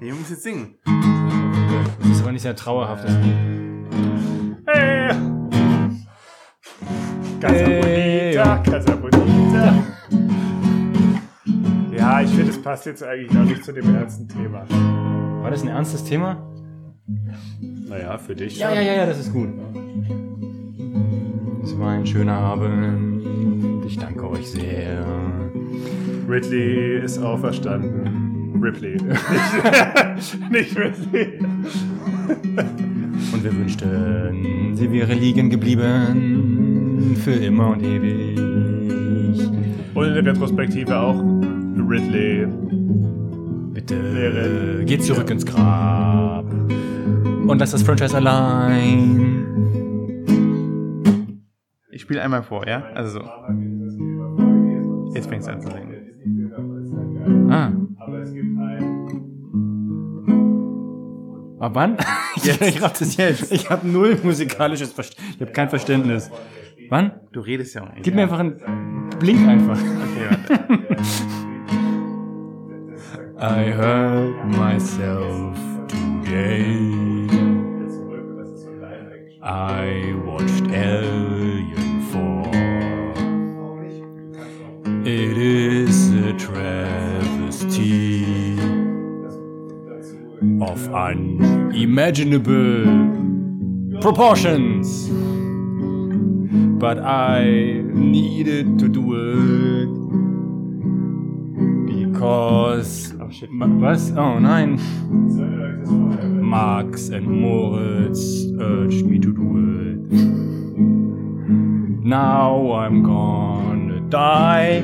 [0.00, 0.78] Ihr müsst jetzt singen.
[2.00, 3.04] das ist aber nicht sehr trauerhaft.
[4.66, 5.08] Hey.
[7.40, 8.34] Casa Hey.
[8.36, 9.96] Bonita, Casa Bonita.
[12.16, 14.64] Ja, ich finde, es passt jetzt eigentlich auch nicht zu dem ernsten Thema.
[15.42, 16.50] War das ein ernstes Thema?
[17.60, 19.50] Naja, für dich Ja, ja, ja, ja, das ist gut.
[21.62, 23.84] Es war ein schöner Abend.
[23.84, 25.04] Ich danke euch sehr.
[26.26, 28.62] Ridley ist auferstanden.
[28.62, 28.96] Ripley.
[30.50, 31.38] nicht Ridley.
[33.30, 37.14] Und wir wünschten, sie wäre liegen geblieben.
[37.22, 38.38] Für immer und ewig.
[39.94, 41.22] Und in der Retrospektive auch
[41.88, 42.46] Ridley.
[43.72, 46.44] Bitte Wäre- geht zurück ins Grab.
[47.46, 49.44] Und lasst das Franchise allein.
[51.90, 52.82] Ich spiele einmal vor, ja?
[52.94, 53.24] Also so.
[55.14, 57.50] Jetzt fängst du an zu singen.
[57.50, 57.72] Ah.
[57.98, 59.06] Aber es gibt einen.
[61.60, 61.96] Ab wann?
[62.42, 62.60] Jetzt.
[62.60, 63.50] ich hab das jetzt.
[63.50, 65.34] Ich habe null musikalisches Verständnis.
[65.36, 66.30] Ich habe kein Verständnis.
[66.90, 67.12] Wann?
[67.32, 68.02] Du redest ja auch nicht.
[68.02, 68.56] Gib mir einfach einen
[69.18, 69.78] Blink einfach.
[69.78, 70.96] Okay, warte.
[73.38, 75.58] I hurt myself
[75.88, 76.88] today.
[79.42, 82.48] I watched Alien 4.
[85.04, 88.24] It is a travesty
[90.62, 92.86] of unimaginable
[94.00, 95.10] proportions.
[96.80, 99.90] But I needed to do it
[101.86, 103.15] because.
[103.50, 104.12] Ma- Was?
[104.16, 104.78] Oh nein.
[106.48, 109.48] Max and Moritz urged me to do
[109.90, 110.12] it.
[112.04, 114.82] Now I'm gonna die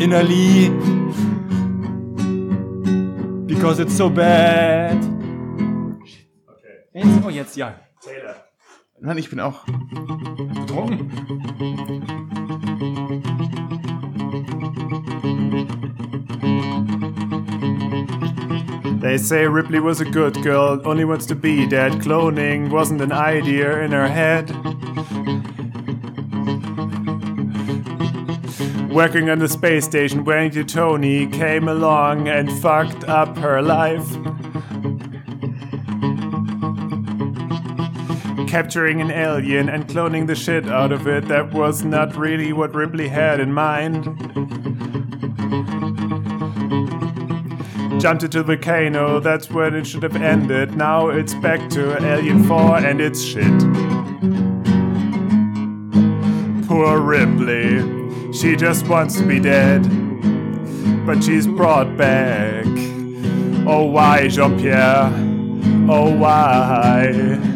[0.00, 0.70] innerly
[3.46, 4.96] because it's so bad.
[6.94, 7.74] Jetzt, oh, jetzt, ja.
[8.00, 8.45] Taylor.
[8.98, 9.64] Mann, ich bin auch.
[9.66, 11.10] Betrunken?
[19.00, 21.92] They say Ripley was a good girl, only wants to be dead.
[22.00, 24.50] Cloning wasn't an idea in her head.
[28.90, 34.08] Working on the space station, waiting to Tony came along and fucked up her life.
[38.56, 42.74] Capturing an alien and cloning the shit out of it, that was not really what
[42.74, 44.04] Ripley had in mind.
[48.00, 50.74] Jumped into the volcano, that's when it should have ended.
[50.74, 53.44] Now it's back to Alien 4 and it's shit.
[56.66, 59.82] Poor Ripley, she just wants to be dead.
[61.04, 62.64] But she's brought back.
[63.66, 65.12] Oh, why, Jean Pierre?
[65.90, 67.55] Oh, why?